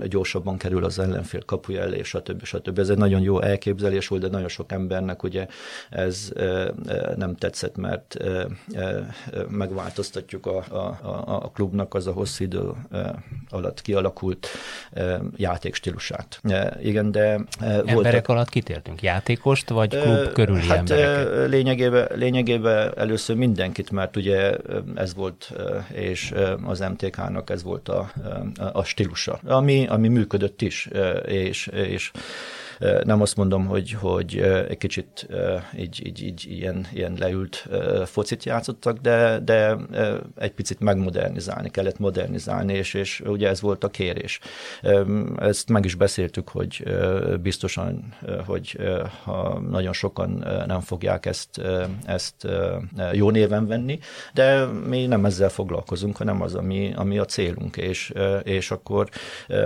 [0.04, 2.44] gyorsabban kerül az ellenfél kapuja elé, stb.
[2.44, 2.80] stb.
[2.80, 5.48] Ez egy nagyon jó elképzelés volt, de nagyon sok embernek ugye
[5.90, 6.32] ez
[7.16, 8.18] nem tetszett, mert
[9.50, 10.98] megváltoztatjuk a, a,
[11.44, 12.57] a klubnak az a hosszú idő
[13.50, 14.48] alatt kialakult
[15.36, 16.42] játékstílusát.
[16.82, 18.28] Igen, de Emberek voltak...
[18.28, 19.02] alatt kitértünk?
[19.02, 21.50] Játékost, vagy klub körüli hát, embereket?
[21.50, 24.58] Lényegében, lényegében először mindenkit, mert ugye
[24.96, 25.54] ez volt,
[25.92, 26.34] és
[26.64, 28.12] az MTK-nak ez volt a,
[28.72, 30.90] a stílusa, ami, ami működött is,
[31.26, 32.12] és, és
[33.04, 34.38] nem azt mondom, hogy, hogy
[34.70, 35.28] egy kicsit
[35.78, 37.68] így, így, így ilyen, ilyen leült
[38.06, 39.78] focit játszottak, de, de
[40.38, 44.40] egy picit megmodernizálni, kellett modernizálni, és, és ugye ez volt a kérés.
[45.38, 46.84] Ezt meg is beszéltük, hogy
[47.42, 48.14] biztosan,
[48.46, 48.78] hogy
[49.24, 51.62] ha nagyon sokan nem fogják ezt,
[52.06, 52.48] ezt
[53.12, 54.00] jó néven venni,
[54.34, 58.14] de mi nem ezzel foglalkozunk, hanem az, ami, ami a célunk, és,
[58.44, 59.10] és akkor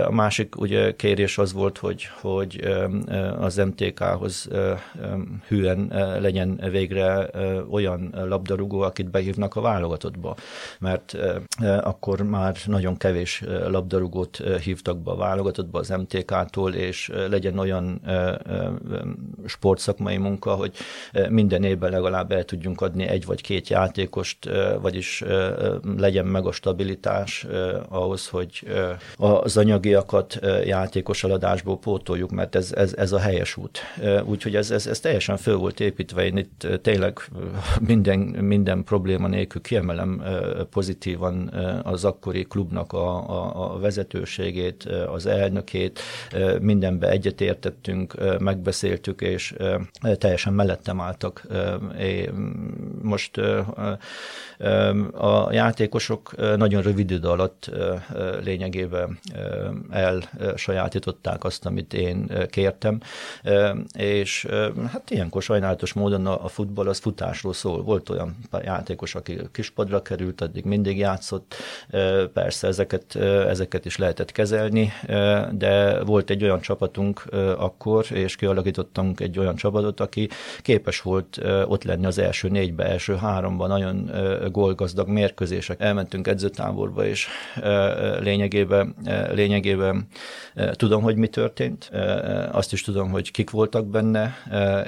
[0.06, 2.68] a másik ugye kérés az volt, hogy, hogy
[3.38, 4.48] az MTK-hoz
[5.48, 7.30] hűen legyen végre
[7.70, 10.36] olyan labdarúgó, akit behívnak a válogatottba.
[10.78, 11.16] Mert
[11.80, 18.00] akkor már nagyon kevés labdarúgót hívtak be a válogatottba az MTK-tól, és legyen olyan
[19.46, 20.72] sportszakmai munka, hogy
[21.28, 24.50] minden évben legalább el tudjunk adni egy vagy két játékost,
[24.80, 25.24] vagyis
[25.96, 27.46] legyen meg a stabilitás
[27.88, 28.66] ahhoz, hogy
[29.16, 33.78] az anyagiakat játékos eladásból pótoljuk, mert ez, ez, ez a helyes út.
[34.24, 37.18] Úgyhogy ez, ez, ez teljesen föl volt építve, én itt tényleg
[37.80, 40.22] minden, minden probléma nélkül kiemelem
[40.70, 41.48] pozitívan
[41.82, 46.00] az akkori klubnak a, a, a vezetőségét, az elnökét,
[46.60, 49.54] mindenbe egyetértettünk, megbeszéltük, és
[50.18, 51.46] teljesen mellettem álltak.
[53.02, 53.36] Most
[55.12, 57.70] a játékosok nagyon rövid idő alatt
[58.44, 59.18] lényegében
[59.90, 62.70] elsajátították azt, amit én kértem,
[63.94, 64.46] és
[64.92, 67.82] hát ilyenkor sajnálatos módon a futball az futásról szól.
[67.82, 71.54] Volt olyan játékos, aki kispadra került, addig mindig játszott,
[72.32, 73.14] persze ezeket,
[73.48, 74.92] ezeket is lehetett kezelni,
[75.52, 77.24] de volt egy olyan csapatunk
[77.56, 80.28] akkor, és kialakítottunk egy olyan csapatot, aki
[80.62, 84.10] képes volt ott lenni az első négybe, első háromban, nagyon
[84.50, 85.80] gólgazdag mérkőzések.
[85.80, 87.26] Elmentünk edzőtáborba, és
[88.20, 88.94] lényegében,
[89.32, 90.06] lényegében
[90.72, 91.90] tudom, hogy mi történt,
[92.52, 94.36] azt is tudom, hogy kik voltak benne,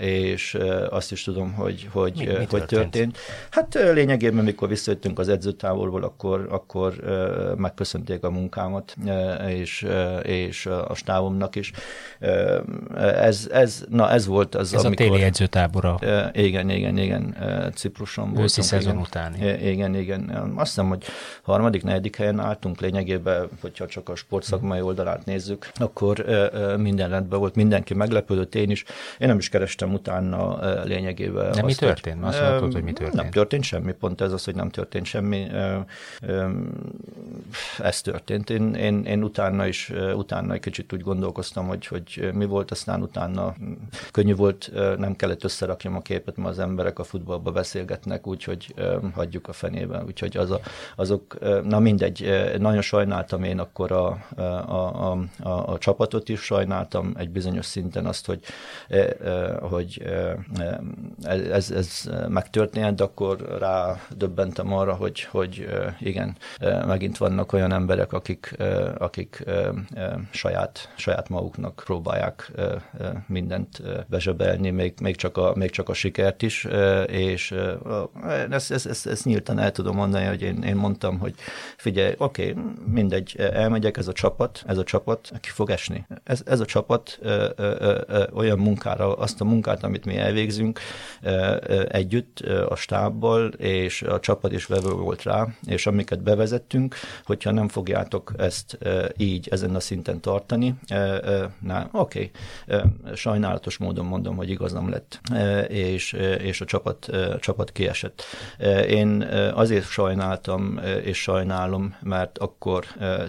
[0.01, 0.59] és
[0.91, 3.19] azt is tudom, hogy, hogy, mi, mi hogy történt?
[3.51, 6.95] Hát lényegében, mikor visszajöttünk az edzőtáborból, akkor, akkor
[7.57, 8.97] megköszönték a munkámat,
[9.49, 9.87] és,
[10.23, 11.73] és a stábomnak is.
[12.97, 15.07] Ez, ez, na ez volt az, ez amikor...
[15.07, 15.99] a téli edzőtábora.
[16.33, 17.37] Igen, igen, igen,
[17.75, 18.45] Cipruson voltunk.
[18.45, 19.47] Őszi szezon utáni.
[19.63, 20.53] Igen, igen.
[20.55, 21.05] Azt hiszem, hogy
[21.43, 26.25] harmadik, negyedik helyen álltunk lényegében, hogyha csak a sportszakmai oldalát nézzük, akkor
[26.79, 28.85] minden rendben volt, mindenki meglepődött, én is.
[29.19, 31.45] Én nem is kerestem utána lényegében.
[31.45, 32.19] De azt, mi történt?
[32.19, 33.23] Hogy, azt mondtad, hogy mi történt?
[33.23, 35.47] Nem történt semmi, pont ez az, hogy nem történt semmi.
[37.79, 38.51] Ez történt.
[38.51, 43.03] Én, én, én utána is, utána egy kicsit úgy gondolkoztam, hogy, hogy mi volt, aztán
[43.03, 43.55] utána
[44.11, 48.75] könnyű volt, nem kellett összerakjam a képet, mert az emberek a futballba beszélgetnek, úgyhogy
[49.15, 50.05] hagyjuk a fenében.
[50.05, 50.61] Úgyhogy az a,
[50.97, 57.13] azok, na mindegy, nagyon sajnáltam én akkor a, a, a, a, a csapatot is, sajnáltam
[57.17, 58.41] egy bizonyos szinten azt, hogy,
[59.61, 60.03] hogy
[61.53, 65.69] ez, ez megtörtént, de akkor rá döbbentem arra, hogy, hogy
[66.01, 66.37] igen,
[66.87, 68.57] megint vannak olyan emberek, akik,
[68.99, 69.45] akik
[70.31, 72.53] saját, saját maguknak próbálják
[73.27, 76.67] mindent bezsebelni, még, még, csak a, még csak a sikert is,
[77.07, 77.55] és
[78.51, 81.35] ezt, ezt, ezt, ezt nyíltan el tudom mondani, hogy én, én mondtam, hogy
[81.77, 86.07] figyelj, oké, okay, mindegy, elmegyek, ez a csapat, ez a csapat ki fog esni.
[86.25, 87.19] Ez, ez a csapat
[87.57, 90.81] ö, ö, ö, olyan munkára, azt a munkát, amit mi elvégzünk
[91.23, 96.23] ö, ö, együtt ö, a stábbal, és a csapat is vevő volt rá, és amiket
[96.23, 96.95] bevezettünk,
[97.25, 102.31] hogyha nem fogjátok ezt ö, így, ezen a szinten tartani, ö, ö, na, oké,
[102.67, 102.91] okay.
[103.15, 108.23] sajnálatos módon mondom, hogy igazam lett, ö, és, és a csapat, a csapat kiesett.
[108.89, 109.23] Én
[109.55, 112.85] azért sajnáltam, és sajnálom, mert akkor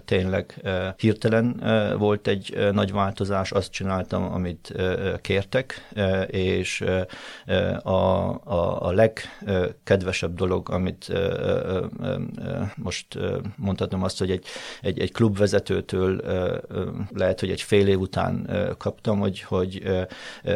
[0.06, 0.62] tényleg
[0.98, 1.62] hirtelen
[1.98, 3.72] volt egy nagy változás, azt
[4.08, 4.74] csináltam, amit
[5.22, 5.90] kértek,
[6.28, 6.84] és
[7.84, 11.14] a, a, a legkedvesebb dolog, amit
[12.76, 13.08] most
[13.56, 14.46] mondhatom azt, hogy egy,
[14.82, 16.22] egy, egy klubvezetőtől
[17.14, 19.84] lehet, hogy egy fél év után kaptam, hogy, hogy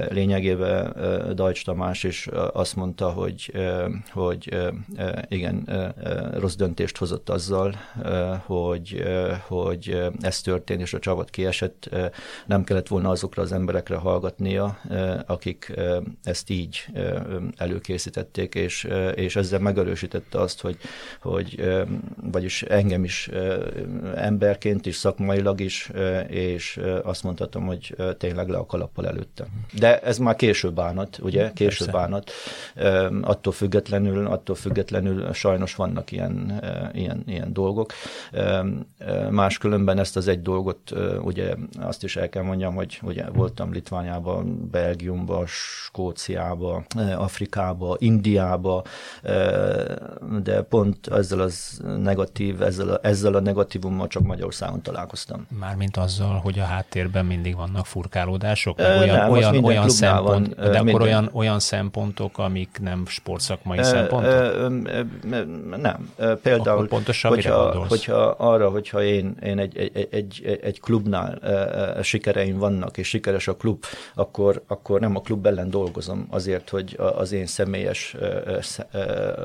[0.10, 0.96] lényegében
[1.34, 3.54] Dajcs Tamás is azt mondta, hogy,
[4.12, 4.72] hogy
[5.28, 5.70] igen,
[6.34, 7.76] rossz döntést hozott azzal,
[8.46, 9.04] hogy,
[9.48, 11.90] hogy ez történt, és a csapat kiesett.
[12.46, 14.80] Nem kellett volna azokra az emberekre hallgatnia,
[15.26, 15.74] akik
[16.24, 16.86] ezt így
[17.58, 20.78] előkészítették, és, és ezzel megerősítette azt, hogy,
[21.22, 21.64] hogy
[22.32, 23.30] vagyis engem is
[24.16, 25.92] emberként is, szakmailag is,
[26.28, 29.46] és azt mondhatom, hogy tényleg le a kalappal előtte.
[29.80, 31.52] De ez már később bánat, ugye?
[31.54, 32.32] Később bánat.
[33.22, 36.62] Attól függetlenül, attól függetlenül sajnos vannak ilyen,
[36.94, 37.94] ilyen, ilyen dolgok.
[39.30, 44.70] Máskülönben ezt az egy dolgot, ugye azt is el kell mondjam, hogy ugye voltam Litvániában,
[44.72, 46.86] Belgiumban, Skóciában,
[47.18, 48.84] Afrikába, Indiába,
[50.44, 55.48] de pont ezzel az negatív, ezzel a, ezzel a negatívummal csak Magyarországon találkoztam.
[55.60, 58.80] Mármint azzal, hogy a háttérben mindig vannak furkálódások?
[58.80, 61.02] Olyan, nem, olyan, olyan szempont, van, de akkor minden...
[61.02, 64.70] olyan, olyan szempontok, amik nem sportszakmai szempontok?
[65.82, 66.14] Nem.
[66.42, 71.40] Például, akkor pontosan hogyha, hogyha arra, hogyha én, én egy, egy, egy, egy klubnál
[72.02, 73.84] sikereim vannak, és sikeres a klub,
[74.16, 78.16] akkor, akkor nem a klub ellen dolgozom azért, hogy az én személyes,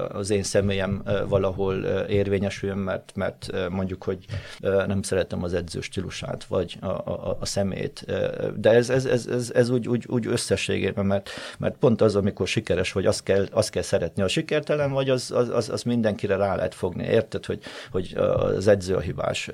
[0.08, 1.74] az én személyem valahol
[2.08, 4.24] érvényesüljön, mert, mert mondjuk, hogy
[4.60, 8.04] nem szeretem az edző stílusát, vagy a, a, a szemét.
[8.56, 12.46] De ez, ez, ez, ez, ez úgy, úgy, úgy összességében, mert, mert pont az, amikor
[12.46, 14.22] sikeres vagy, azt kell, azt kell szeretni.
[14.22, 17.04] A sikertelen vagy, az, az, az, az mindenkire rá lehet fogni.
[17.04, 17.60] Érted, hogy,
[17.90, 19.50] hogy az edző a hibás.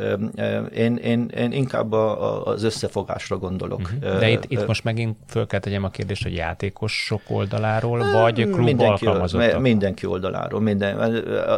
[0.74, 3.80] Én, én, én inkább az összefogásra gondolok.
[3.80, 4.09] Uh-huh.
[4.18, 8.58] De itt, itt most megint föl kell tegyem a kérdést, hogy játékosok oldaláról, vagy klub
[8.58, 9.60] mindenki, alkalmazottak?
[9.60, 10.60] Mindenki oldaláról.
[10.60, 10.98] Minden,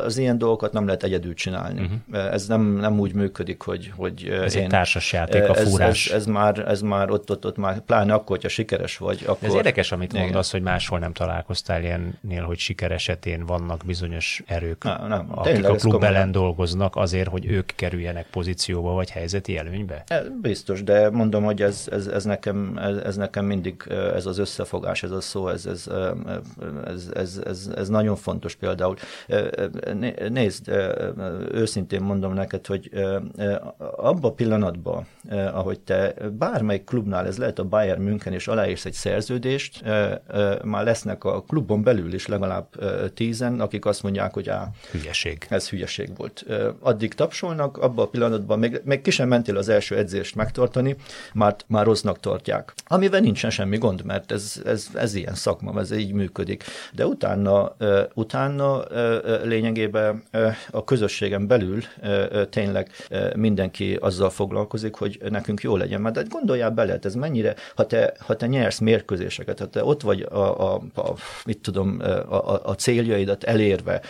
[0.05, 1.81] az ilyen dolgokat nem lehet egyedül csinálni.
[1.81, 2.33] Uh-huh.
[2.33, 6.07] Ez nem, nem úgy működik, hogy, hogy ez én, egy társas játék, a fúrás.
[6.07, 9.23] Ez, ez, ez, már, ez már ott, ott, ott már, pláne akkor, hogyha sikeres vagy.
[9.27, 9.49] Akkor...
[9.49, 14.83] Ez érdekes, amit mondasz, hogy máshol nem találkoztál ilyennél, hogy siker esetén vannak bizonyos erők,
[14.83, 20.05] nem, nem, akik a klub ellen dolgoznak azért, hogy ők kerüljenek pozícióba vagy helyzeti előnybe?
[20.07, 22.42] E, biztos, de mondom, hogy ez, ez, ez, nekem,
[22.77, 25.91] ez, ez nekem mindig ez az összefogás, ez a szó, ez, ez,
[26.85, 28.97] ez, ez, ez, ez nagyon fontos például.
[30.29, 30.69] Nézd,
[31.53, 32.91] őszintén mondom neked, hogy
[33.97, 38.93] abban a pillanatban, ahogy te bármelyik klubnál, ez lehet a Bayern München, és aláírsz egy
[38.93, 39.83] szerződést,
[40.63, 42.67] már lesznek a klubon belül is legalább
[43.15, 45.47] tízen, akik azt mondják, hogy á, hülyeség.
[45.49, 46.45] ez hülyeség volt.
[46.81, 50.97] Addig tapsolnak, abban a pillanatban még, még ki sem mentél az első edzést megtartani,
[51.35, 52.75] már, már rossznak tartják.
[52.87, 56.65] Amivel nincsen semmi gond, mert ez, ez, ez ilyen szakma, ez így működik.
[56.93, 57.77] De utána,
[58.15, 58.83] utána
[59.45, 60.23] lényegében
[60.71, 61.81] a közösségen belül
[62.51, 62.91] tényleg
[63.37, 66.01] mindenki azzal foglalkozik, hogy nekünk jó legyen.
[66.01, 70.21] Mert gondoljál bele, ez mennyire, ha te, ha te nyersz mérkőzéseket, ha te ott vagy
[70.21, 71.15] a, a, a
[71.45, 74.01] mit tudom, a, a, a céljaidat elérve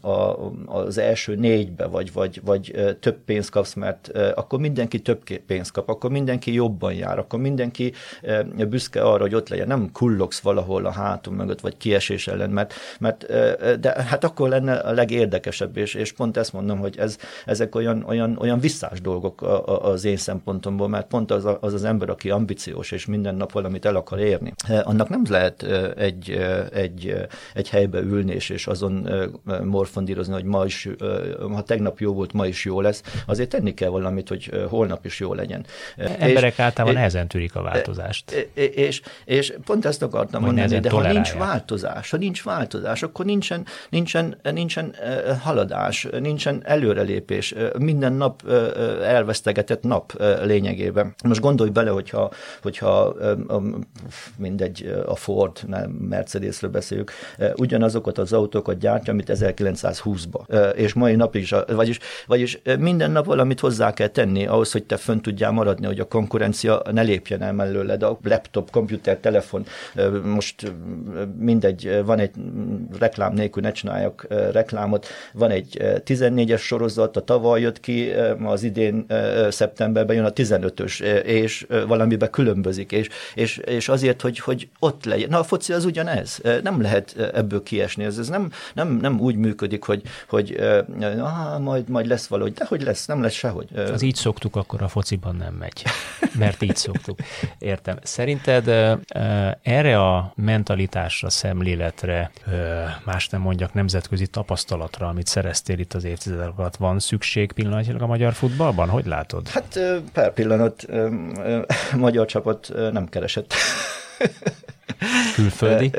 [0.00, 0.36] a,
[0.66, 5.88] az első négybe, vagy, vagy, vagy több pénzt kapsz, mert akkor mindenki több pénzt kap,
[5.88, 7.92] akkor mindenki jobban jár, akkor mindenki
[8.68, 12.74] büszke arra, hogy ott legyen, nem kullogsz valahol a hátunk mögött, vagy kiesés ellen, mert,
[12.98, 13.26] mert
[13.80, 18.04] de hát akkor lenne a legérdekesebb, és, és pont ezt mondom, hogy ez, ezek olyan,
[18.06, 19.42] olyan, olyan visszás dolgok
[19.82, 23.84] az én szempontomból, mert pont az, az az ember, aki ambiciós, és minden nap valamit
[23.84, 25.62] el akar érni, annak nem lehet
[25.96, 26.30] egy,
[26.72, 27.14] egy,
[27.54, 29.08] egy helybe ülni, és, és azon
[29.64, 30.88] morfondírozni, hogy ma is,
[31.52, 35.20] ha tegnap jó volt, ma is jó lesz, azért tenni kell valamit, hogy holnap is
[35.20, 35.64] jó legyen.
[35.96, 38.30] Emberek és, általában nehezen tűrik a változást.
[38.54, 43.02] És, és, és pont ezt akartam hogy mondani, de ha nincs változás, ha nincs változás,
[43.02, 44.94] akkor nincsen, nincsen, nincsen
[45.40, 48.48] haladás, nincsen előrelépés, minden nap
[49.02, 51.14] elvesztegetett nap lényegében.
[51.24, 52.30] Most gondolj bele, hogyha,
[52.62, 53.14] hogyha
[54.36, 57.12] mindegy, a Ford, nem Mercedesről beszéljük,
[57.56, 60.74] ugyanazokat az autókat gyártja, amit 1920-ba.
[60.74, 64.96] És mai nap is, vagyis, vagyis minden nap valamit hozzá kell tenni ahhoz, hogy te
[64.96, 68.02] fönn tudjál maradni, hogy a konkurencia ne lépjen el mellőled.
[68.02, 69.66] A laptop, komputer, telefon,
[70.24, 70.72] most
[71.38, 72.30] mindegy, van egy
[72.98, 78.10] reklám nélkül, ne csináljak reklámot, van egy 14-es sorozat, a tavaly jött ki,
[78.44, 79.06] az idén
[79.48, 85.28] szeptemberben jön a 15-ös, és valamiben különbözik, és, és, és azért, hogy, hogy ott legyen.
[85.28, 86.40] Na, a foci az ugyanez.
[86.62, 88.04] Nem lehet ebből kiesni.
[88.04, 90.56] Ez, ez nem, nem, nem úgy működik, hogy, hogy
[91.18, 93.68] ah, majd, majd lesz valahogy, de hogy lesz, nem lesz sehogy.
[93.92, 95.82] Az így szoktuk, akkor a fociban nem megy.
[96.38, 97.01] Mert így szoktuk.
[97.58, 97.98] Értem.
[98.02, 98.68] Szerinted
[99.62, 102.30] erre a mentalitásra, szemléletre,
[103.04, 108.06] más nem mondjak, nemzetközi tapasztalatra, amit szereztél itt az évtizedek alatt, van szükség pillanatilag a
[108.06, 108.88] magyar futballban?
[108.88, 109.48] Hogy látod?
[109.48, 109.78] Hát
[110.12, 110.86] per pillanat
[111.96, 113.54] magyar csapat nem keresett.
[115.34, 115.90] Külföldi?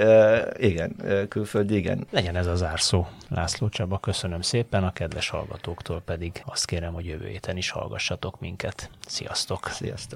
[0.58, 0.95] igen,
[1.30, 2.08] külföldi, igen.
[2.12, 3.08] Legyen ez az árszó.
[3.30, 8.39] László Csaba, köszönöm szépen, a kedves hallgatóktól pedig azt kérem, hogy jövő héten is hallgassatok
[8.39, 8.89] minket.
[9.08, 9.68] Sziasztok!
[9.68, 10.12] Sziasztok!